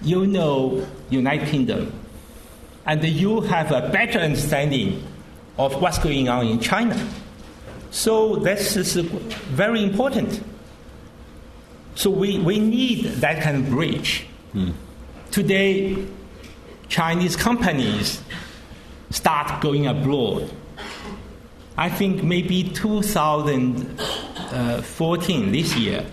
[0.00, 1.92] you know United Kingdom,
[2.86, 5.06] and you have a better understanding
[5.58, 6.96] of what's going on in China.
[7.90, 10.42] So this is very important.
[11.94, 14.26] So we, we need that kind of bridge.
[14.54, 14.72] Mm.
[15.30, 16.06] Today,
[16.88, 18.22] Chinese companies
[19.10, 20.50] start going abroad.
[21.76, 26.06] I think maybe 2014, this year,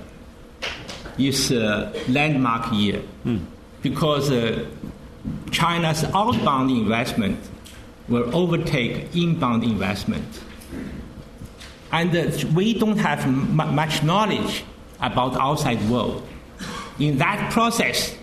[1.18, 3.44] is a landmark year mm.
[3.82, 4.66] because uh,
[5.52, 7.40] China's outbound investment
[8.08, 10.26] will overtake inbound investment.
[11.92, 14.64] And uh, we don't have m- much knowledge
[15.02, 16.28] about outside world.
[17.00, 18.16] In that process,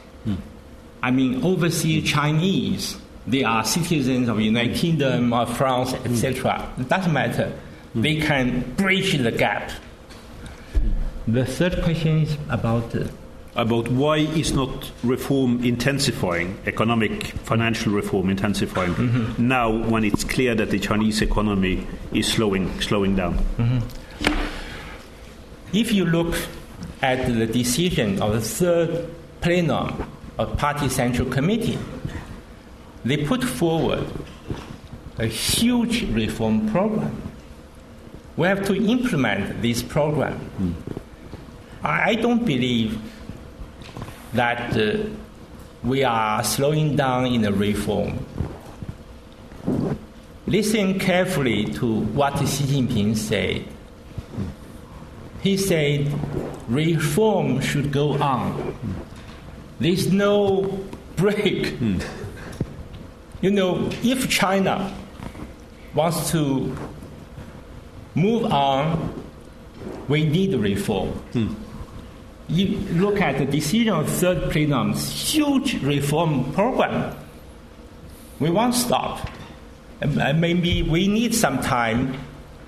[1.02, 6.72] I mean, overseas Chinese, they are citizens of United Kingdom or France, etc.
[6.78, 7.52] It doesn't matter.
[7.94, 9.70] They can bridge the gap.
[11.28, 12.94] The third question is about.
[12.94, 13.04] Uh,
[13.56, 19.48] about why is not reform intensifying, economic, financial reform intensifying mm-hmm.
[19.48, 23.38] now when it's clear that the Chinese economy is slowing, slowing down?
[23.56, 23.78] Mm-hmm.
[25.72, 26.36] If you look
[27.02, 31.78] at the decision of the third plenum of Party Central Committee,
[33.04, 34.04] they put forward
[35.18, 37.20] a huge reform program.
[38.36, 40.40] We have to implement this program.
[40.58, 40.74] Mm.
[41.84, 42.98] I don't believe
[44.34, 45.08] that uh,
[45.82, 48.24] we are slowing down in the reform.
[50.46, 53.64] Listen carefully to what Xi Jinping said.
[55.40, 56.12] He said,
[56.68, 58.74] reform should go on.
[59.80, 60.78] There's no
[61.16, 61.74] break.
[63.40, 64.92] You know, if China
[65.94, 66.74] wants to
[68.14, 69.22] move on,
[70.08, 71.12] we need reform.
[72.48, 77.16] You look at the decision of third plenum's huge reform program.
[78.38, 79.28] We won't stop.
[80.04, 82.18] maybe we need some time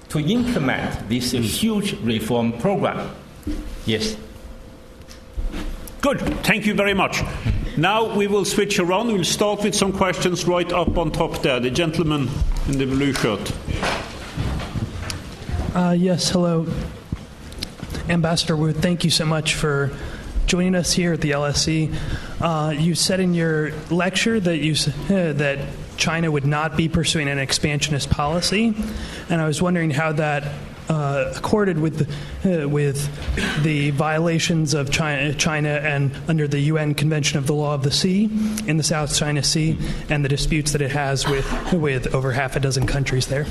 [0.09, 3.11] to implement this huge reform program.
[3.85, 4.17] Yes.
[6.01, 6.21] Good.
[6.45, 7.23] Thank you very much.
[7.77, 9.09] Now we will switch around.
[9.09, 11.61] We'll start with some questions right up on top there.
[11.61, 12.31] The gentleman
[12.69, 13.53] in the blue shirt.
[15.75, 16.67] Uh, yes, hello.
[18.09, 19.91] Ambassador Wu, thank you so much for
[20.47, 21.93] joining us here at the LSE.
[22.41, 25.59] Uh, you said in your lecture that you uh, that
[25.97, 28.75] China would not be pursuing an expansionist policy,
[29.29, 30.53] and I was wondering how that
[30.89, 32.07] uh, accorded with
[32.43, 33.11] the, uh, with
[33.65, 37.91] the violations of China, China and under the UN Convention of the Law of the
[37.91, 38.27] Sea
[38.69, 39.77] in the South China Sea
[40.09, 43.47] and the disputes that it has with with over half a dozen countries there.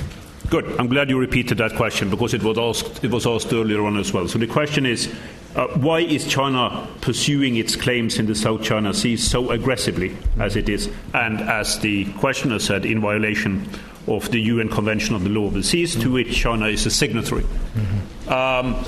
[0.48, 0.78] Good.
[0.78, 3.96] I'm glad you repeated that question because it was asked, it was asked earlier on
[3.96, 4.28] as well.
[4.28, 5.12] So the question is
[5.56, 10.54] uh, why is China pursuing its claims in the South China Sea so aggressively as
[10.54, 13.66] it is, and as the questioner said, in violation
[14.06, 16.90] of the UN Convention on the Law of the Seas, to which China is a
[16.90, 17.42] signatory?
[17.42, 18.32] Mm-hmm.
[18.32, 18.84] Um,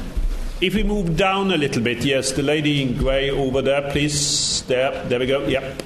[0.60, 4.62] if we move down a little bit, yes, the lady in grey over there, please.
[4.62, 5.46] There, there we go.
[5.46, 5.82] Yep.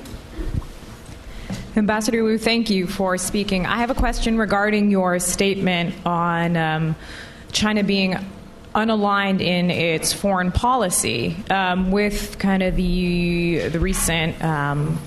[1.74, 3.64] Ambassador Wu, thank you for speaking.
[3.64, 6.96] I have a question regarding your statement on um,
[7.50, 8.14] China being
[8.74, 15.00] unaligned in its foreign policy um, with kind of the the recent um,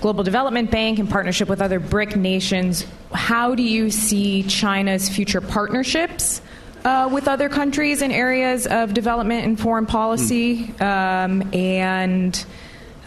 [0.00, 2.86] Global Development Bank in partnership with other BRIC nations.
[3.12, 6.40] How do you see China's future partnerships?
[6.84, 12.46] Uh, with other countries in areas of development and foreign policy, um, and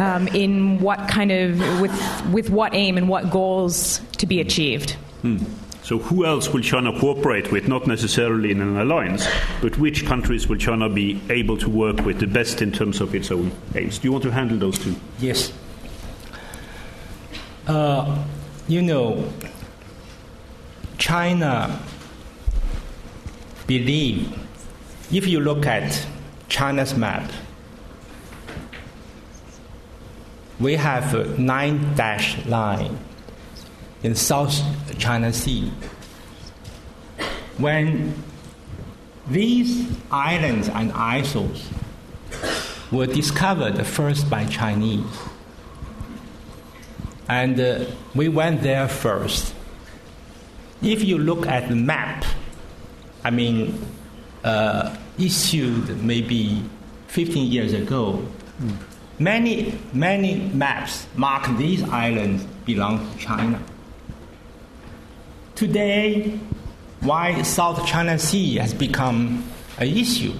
[0.01, 1.91] um, in what kind of with
[2.31, 4.91] with what aim and what goals to be achieved.
[5.21, 5.37] Hmm.
[5.83, 7.67] So, who else will China cooperate with?
[7.67, 9.27] Not necessarily in an alliance,
[9.61, 13.13] but which countries will China be able to work with the best in terms of
[13.15, 13.99] its own aims?
[13.99, 14.95] Do you want to handle those two?
[15.19, 15.51] Yes.
[17.67, 18.23] Uh,
[18.67, 19.27] you know,
[20.97, 21.79] China
[23.67, 24.37] believe
[25.11, 26.05] if you look at
[26.47, 27.29] China's map,
[30.61, 32.97] we have nine dash line
[34.03, 34.53] in South
[34.99, 35.71] China Sea.
[37.57, 38.13] When
[39.27, 41.67] these islands and isles
[42.91, 45.05] were discovered first by Chinese,
[47.27, 49.55] and uh, we went there first.
[50.81, 52.25] If you look at the map,
[53.23, 53.85] I mean,
[54.43, 56.63] uh, issued maybe
[57.07, 58.25] 15 years ago,
[58.61, 58.90] mm
[59.21, 63.61] Many, many maps mark these islands belong to China.
[65.53, 66.39] Today,
[67.01, 69.47] why South China Sea has become
[69.77, 70.33] an issue?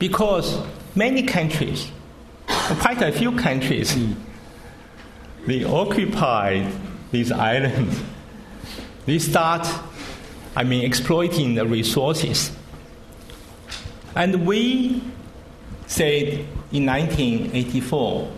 [0.00, 0.60] Because
[0.96, 1.88] many countries,
[2.48, 3.96] quite a few countries,
[5.46, 6.68] they occupy
[7.12, 7.96] these islands.
[9.06, 9.68] They start,
[10.56, 12.50] I mean, exploiting the resources.
[14.16, 15.00] And we
[15.94, 18.32] said in 1984,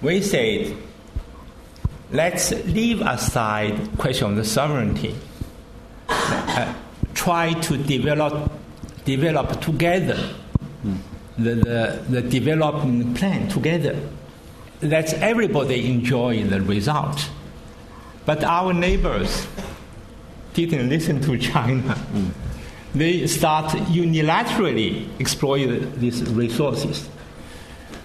[0.00, 0.76] we said,
[2.12, 5.14] let's leave aside question of the sovereignty,
[6.08, 6.72] uh,
[7.14, 8.52] try to develop,
[9.04, 10.34] develop together
[11.38, 13.96] the, the, the development plan together.
[14.82, 17.30] Let everybody enjoy the result.
[18.26, 19.46] But our neighbors
[20.52, 21.94] didn't listen to China.
[22.12, 22.30] Mm.
[22.94, 25.66] They start unilaterally exploit
[25.96, 27.08] these resources.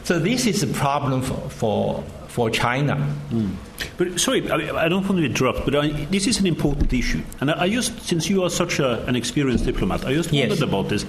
[0.03, 2.95] So this is a problem for, for, for China.
[3.29, 3.55] Mm.
[3.97, 7.21] But sorry, I, I, don't want to interrupt, but I, this is an important issue.
[7.39, 10.59] And I, I just, since you are such a, an experienced diplomat, I just wondered
[10.59, 10.61] yes.
[10.61, 11.05] about this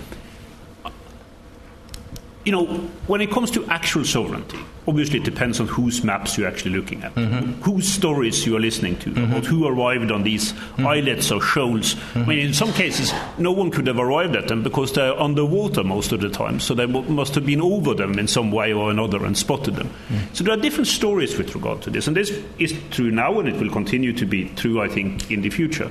[2.44, 2.66] you know,
[3.06, 7.02] when it comes to actual sovereignty, obviously it depends on whose maps you're actually looking
[7.02, 7.52] at, mm-hmm.
[7.62, 9.24] whose stories you are listening to, mm-hmm.
[9.24, 10.86] about who arrived on these mm-hmm.
[10.86, 11.96] islets or shoals.
[12.14, 15.82] I mean, in some cases, no one could have arrived at them because they're underwater
[15.82, 18.90] most of the time, so they must have been over them in some way or
[18.90, 19.90] another and spotted them.
[20.34, 23.48] So there are different stories with regard to this, and this is true now, and
[23.48, 25.90] it will continue to be true, I think, in the future.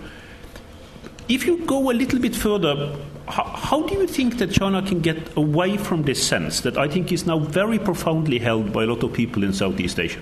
[1.29, 2.95] If you go a little bit further
[3.27, 6.87] how, how, do you think that China can get away from this sense that I
[6.87, 10.21] think is now very profoundly held by a lot of people in Southeast Asia?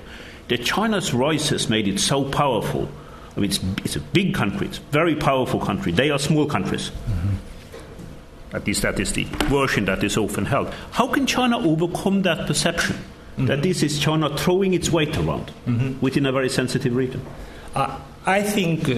[0.49, 2.89] That China's rise has made it so powerful.
[3.35, 5.91] I mean, it's, it's a big country, it's a very powerful country.
[5.91, 6.89] They are small countries.
[6.89, 8.55] Mm-hmm.
[8.55, 10.73] At least that is the version that is often held.
[10.91, 13.45] How can China overcome that perception mm-hmm.
[13.45, 15.99] that this is China throwing its weight around mm-hmm.
[16.01, 17.25] within a very sensitive region?
[17.73, 18.89] Uh, I think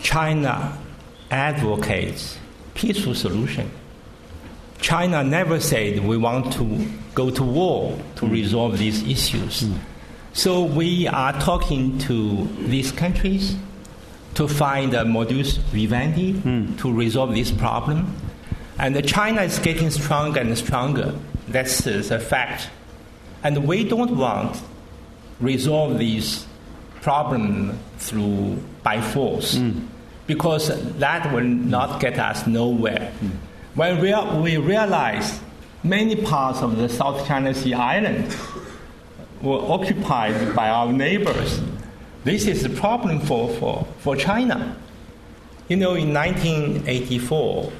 [0.00, 0.78] China
[1.30, 2.38] advocates
[2.78, 3.68] peaceful solution.
[4.80, 8.30] China never said we want to go to war to mm.
[8.30, 9.64] resolve these issues.
[9.64, 9.78] Mm.
[10.32, 13.56] So we are talking to these countries
[14.34, 16.78] to find a modus vivendi mm.
[16.78, 18.14] to resolve this problem.
[18.78, 21.12] And China is getting stronger and stronger.
[21.48, 22.70] That's a fact.
[23.42, 24.62] And we don't want
[25.40, 26.46] resolve these
[27.00, 29.56] problem through by force.
[29.56, 29.88] Mm
[30.28, 30.68] because
[30.98, 33.10] that will not get us nowhere.
[33.74, 35.40] When we, we realize
[35.82, 38.36] many parts of the South China Sea island
[39.42, 41.60] were occupied by our neighbors,
[42.24, 44.76] this is a problem for, for, for China.
[45.68, 47.72] You know, in 1984,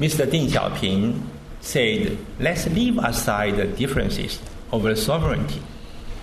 [0.00, 0.26] Mr.
[0.26, 1.22] Deng Xiaoping
[1.60, 4.40] said, let's leave aside the differences
[4.72, 5.62] over sovereignty.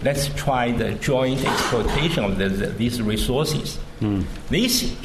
[0.03, 3.79] Let's try the joint exploitation of the, the, these resources.
[4.01, 4.25] Mm.
[4.49, 4.95] This,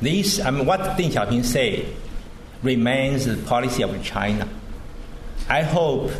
[0.00, 1.86] this, I mean, what Deng Xiaoping said
[2.62, 4.48] remains the policy of China.
[5.48, 6.10] I hope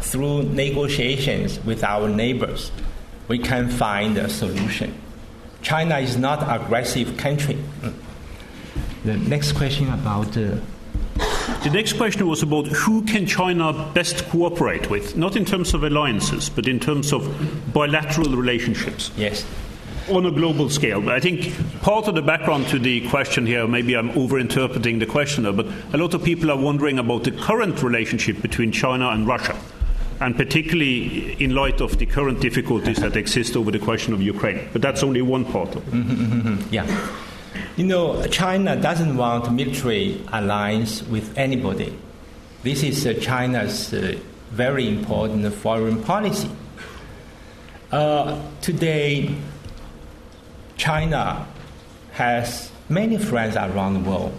[0.00, 2.70] through negotiations with our neighbors,
[3.28, 4.94] we can find a solution.
[5.60, 7.58] China is not an aggressive country.
[9.04, 10.36] The next question about.
[10.36, 10.56] Uh,
[11.64, 15.82] the next question was about who can China best cooperate with, not in terms of
[15.82, 19.10] alliances, but in terms of bilateral relationships.
[19.16, 19.44] Yes.
[20.10, 21.10] On a global scale.
[21.10, 21.52] I think
[21.82, 25.98] part of the background to the question here, maybe I'm overinterpreting the questioner, but a
[25.98, 29.54] lot of people are wondering about the current relationship between China and Russia
[30.20, 34.68] and particularly in light of the current difficulties that exist over the question of Ukraine.
[34.72, 35.94] But that's only one part of it.
[35.94, 36.74] Mm-hmm, mm-hmm.
[36.74, 37.10] Yeah.
[37.76, 41.96] You know, China doesn't want military alliance with anybody.
[42.62, 44.18] This is uh, China's uh,
[44.50, 46.50] very important foreign policy.
[47.92, 49.34] Uh, today,
[50.78, 51.46] China
[52.12, 54.32] has many friends around the world.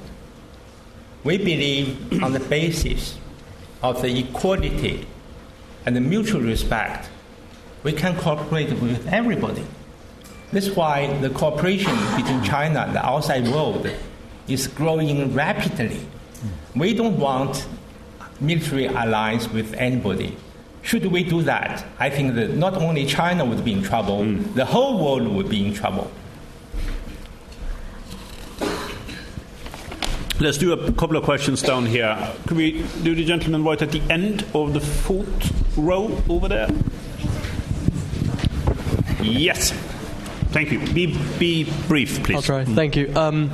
[1.24, 3.18] We believe on the basis
[3.84, 5.06] of the equality
[5.86, 7.10] and the mutual respect,
[7.84, 9.66] we can cooperate with everybody.
[10.52, 13.88] That's why the cooperation between China and the outside world
[14.48, 16.00] is growing rapidly.
[16.74, 17.68] We don't want
[18.40, 20.38] military alliance with anybody.
[20.84, 24.54] Should we do that, I think that not only China would be in trouble, mm.
[24.56, 26.10] the whole world would be in trouble.
[30.40, 32.18] Let's do a couple of questions down here.
[32.48, 36.70] Could we do the gentleman right at the end of the fourth row over there?
[39.22, 39.72] Yes.
[40.52, 40.80] Thank you.
[40.94, 42.36] Be, be brief, please.
[42.36, 42.64] I'll try.
[42.64, 43.14] Thank you.
[43.18, 43.52] Um,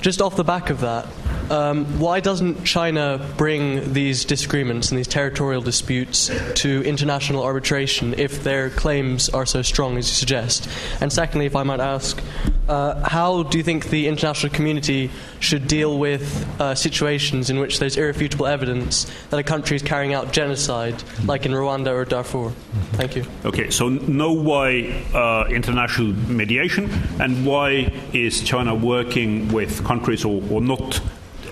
[0.00, 1.06] just off the back of that,
[1.50, 8.44] um, why doesn't China bring these disagreements and these territorial disputes to international arbitration if
[8.44, 10.68] their claims are so strong as you suggest?
[11.00, 12.22] And secondly, if I might ask,
[12.68, 15.10] uh, how do you think the international community
[15.40, 20.12] should deal with uh, situations in which there's irrefutable evidence that a country is carrying
[20.12, 22.50] out genocide, like in Rwanda or Darfur?
[22.92, 23.24] Thank you.
[23.44, 30.42] Okay, so know why uh, international mediation and why is China working with countries or,
[30.50, 31.00] or not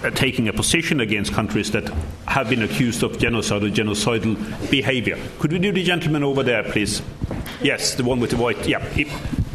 [0.07, 1.89] Uh, taking a position against countries that
[2.29, 4.37] have been accused of genocide or genocidal
[4.71, 5.19] behavior.
[5.41, 7.03] Could we do the gentleman over there, please?
[7.61, 8.69] Yes, the one with the white.
[8.69, 8.87] Yeah,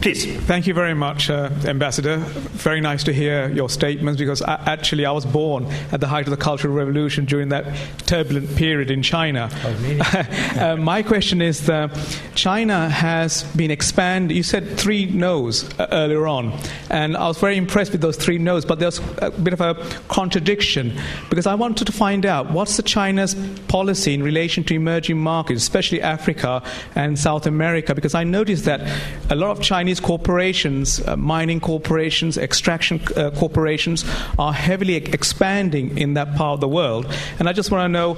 [0.02, 0.26] Please.
[0.26, 2.18] Thank you very much, uh, Ambassador.
[2.18, 6.26] Very nice to hear your statements because I, actually I was born at the height
[6.26, 7.66] of the Cultural Revolution during that
[8.08, 9.48] turbulent period in China.
[9.64, 11.92] Oh, uh, my question is that
[12.34, 14.36] China has been expanded.
[14.36, 16.58] You said three no's uh, earlier on,
[16.90, 19.76] and I was very impressed with those three no's, but there's a bit of a
[20.08, 20.98] contradiction
[21.30, 23.36] because I wanted to find out what's the China's
[23.68, 26.64] policy in relation to emerging markets, especially Africa
[26.96, 28.82] and South America, because I noticed that
[29.30, 34.06] a lot of Chinese Chinese corporations, uh, mining corporations, extraction uh, corporations,
[34.40, 37.06] are heavily expanding in that part of the world.
[37.40, 38.14] And I just want to know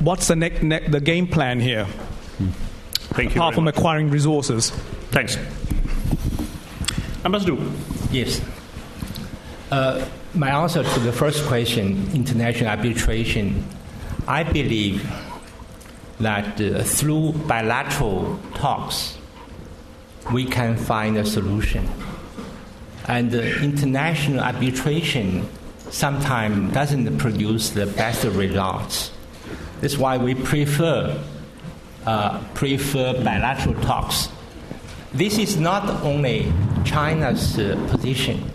[0.00, 1.86] what's the, ne- ne- the game plan here?
[3.12, 3.40] Thank you.
[3.40, 3.76] Apart from much.
[3.76, 4.70] acquiring resources.
[5.10, 5.36] Thanks.
[7.22, 7.58] Ambassador.
[8.10, 8.40] Yes.
[9.70, 13.62] Uh, my answer to the first question, international arbitration,
[14.26, 15.06] I believe
[16.20, 19.17] that uh, through bilateral talks,
[20.32, 21.88] we can find a solution.
[23.06, 25.48] And international arbitration
[25.90, 29.10] sometimes doesn't produce the best results.
[29.80, 31.18] That's why we prefer
[32.04, 34.28] uh, prefer bilateral talks.
[35.12, 36.52] This is not only
[36.84, 38.50] China's uh, position.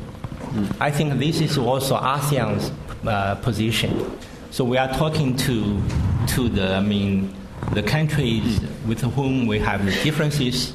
[0.79, 2.71] I think this is also ASEAN's
[3.05, 4.11] uh, position.
[4.51, 5.81] So we are talking to
[6.27, 7.35] to the I mean
[7.73, 10.73] the countries with whom we have differences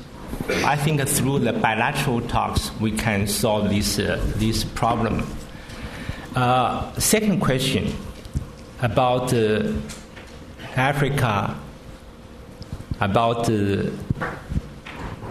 [0.65, 5.27] I think through the bilateral talks we can solve this uh, this problem.
[6.35, 7.93] Uh, second question
[8.83, 9.73] about uh,
[10.77, 11.57] Africa.
[13.01, 13.53] About uh,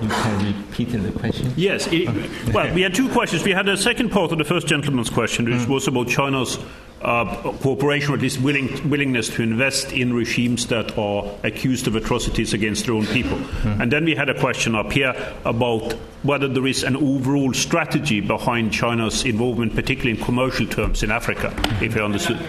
[0.01, 1.53] you can repeat the question?
[1.57, 1.87] Yes.
[1.91, 2.07] It,
[2.53, 3.43] well, we had two questions.
[3.43, 5.67] We had a second part of the first gentleman's question, which mm.
[5.67, 6.59] was about China's
[7.07, 11.95] uh, cooperation, or at least willing, willingness to invest in regimes that are accused of
[11.95, 13.37] atrocities against their own people.
[13.37, 13.81] Mm.
[13.81, 15.15] And then we had a question up here
[15.45, 15.93] about
[16.23, 21.53] whether there is an overall strategy behind China's involvement, particularly in commercial terms, in Africa,
[21.55, 21.81] mm.
[21.81, 22.41] if I understood.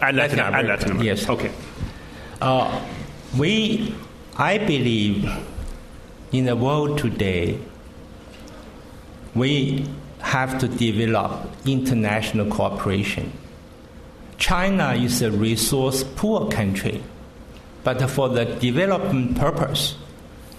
[0.00, 1.04] And Latin, Latin, and Latin America.
[1.04, 1.28] Yes.
[1.28, 1.50] Okay.
[2.40, 2.86] Uh,
[3.36, 3.94] we,
[4.36, 5.28] I believe
[6.30, 7.58] in the world today,
[9.34, 9.84] we
[10.20, 13.32] have to develop international cooperation.
[14.44, 17.02] China is a resource poor country,
[17.82, 19.96] but for the development purpose,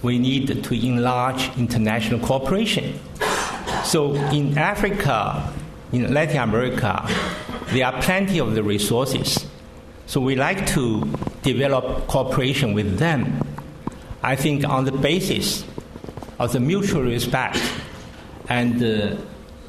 [0.02, 3.00] we need to enlarge international cooperation.
[3.84, 5.54] So in Africa,
[5.92, 7.08] in Latin America,
[7.74, 9.46] there are plenty of the resources.
[10.08, 11.08] So we like to
[11.44, 13.40] develop cooperation with them.
[14.24, 15.64] I think on the basis
[16.40, 17.62] of the mutual respect
[18.50, 19.16] and uh,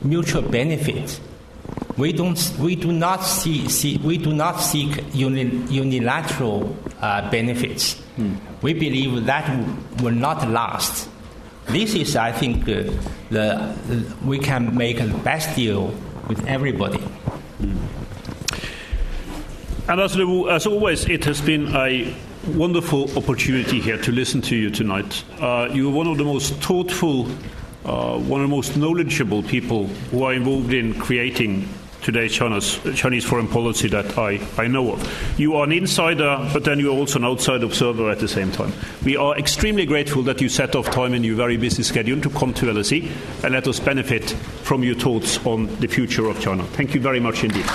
[0.02, 1.20] mutual benefit,
[1.96, 7.94] we don't we do not see, see we do not seek uni, unilateral uh, benefits.
[8.16, 8.34] Hmm.
[8.62, 9.48] We believe that
[10.02, 11.08] will not last.
[11.66, 12.84] This is, I think, uh,
[13.30, 15.92] the, the, we can make the best deal
[16.28, 16.98] with everybody.
[16.98, 17.76] Hmm.
[19.90, 22.14] Ambassador as always, it has been a
[22.48, 25.24] wonderful opportunity here to listen to you tonight.
[25.40, 27.26] Uh, you are one of the most thoughtful,
[27.84, 31.68] uh, one of the most knowledgeable people who are involved in creating
[32.02, 35.38] today's China's, Chinese foreign policy that I, I know of.
[35.38, 38.52] You are an insider, but then you are also an outside observer at the same
[38.52, 38.72] time.
[39.04, 42.30] We are extremely grateful that you set off time in your very busy schedule to
[42.30, 43.10] come to LSE
[43.44, 46.64] and let us benefit from your thoughts on the future of China.
[46.64, 47.66] Thank you very much indeed.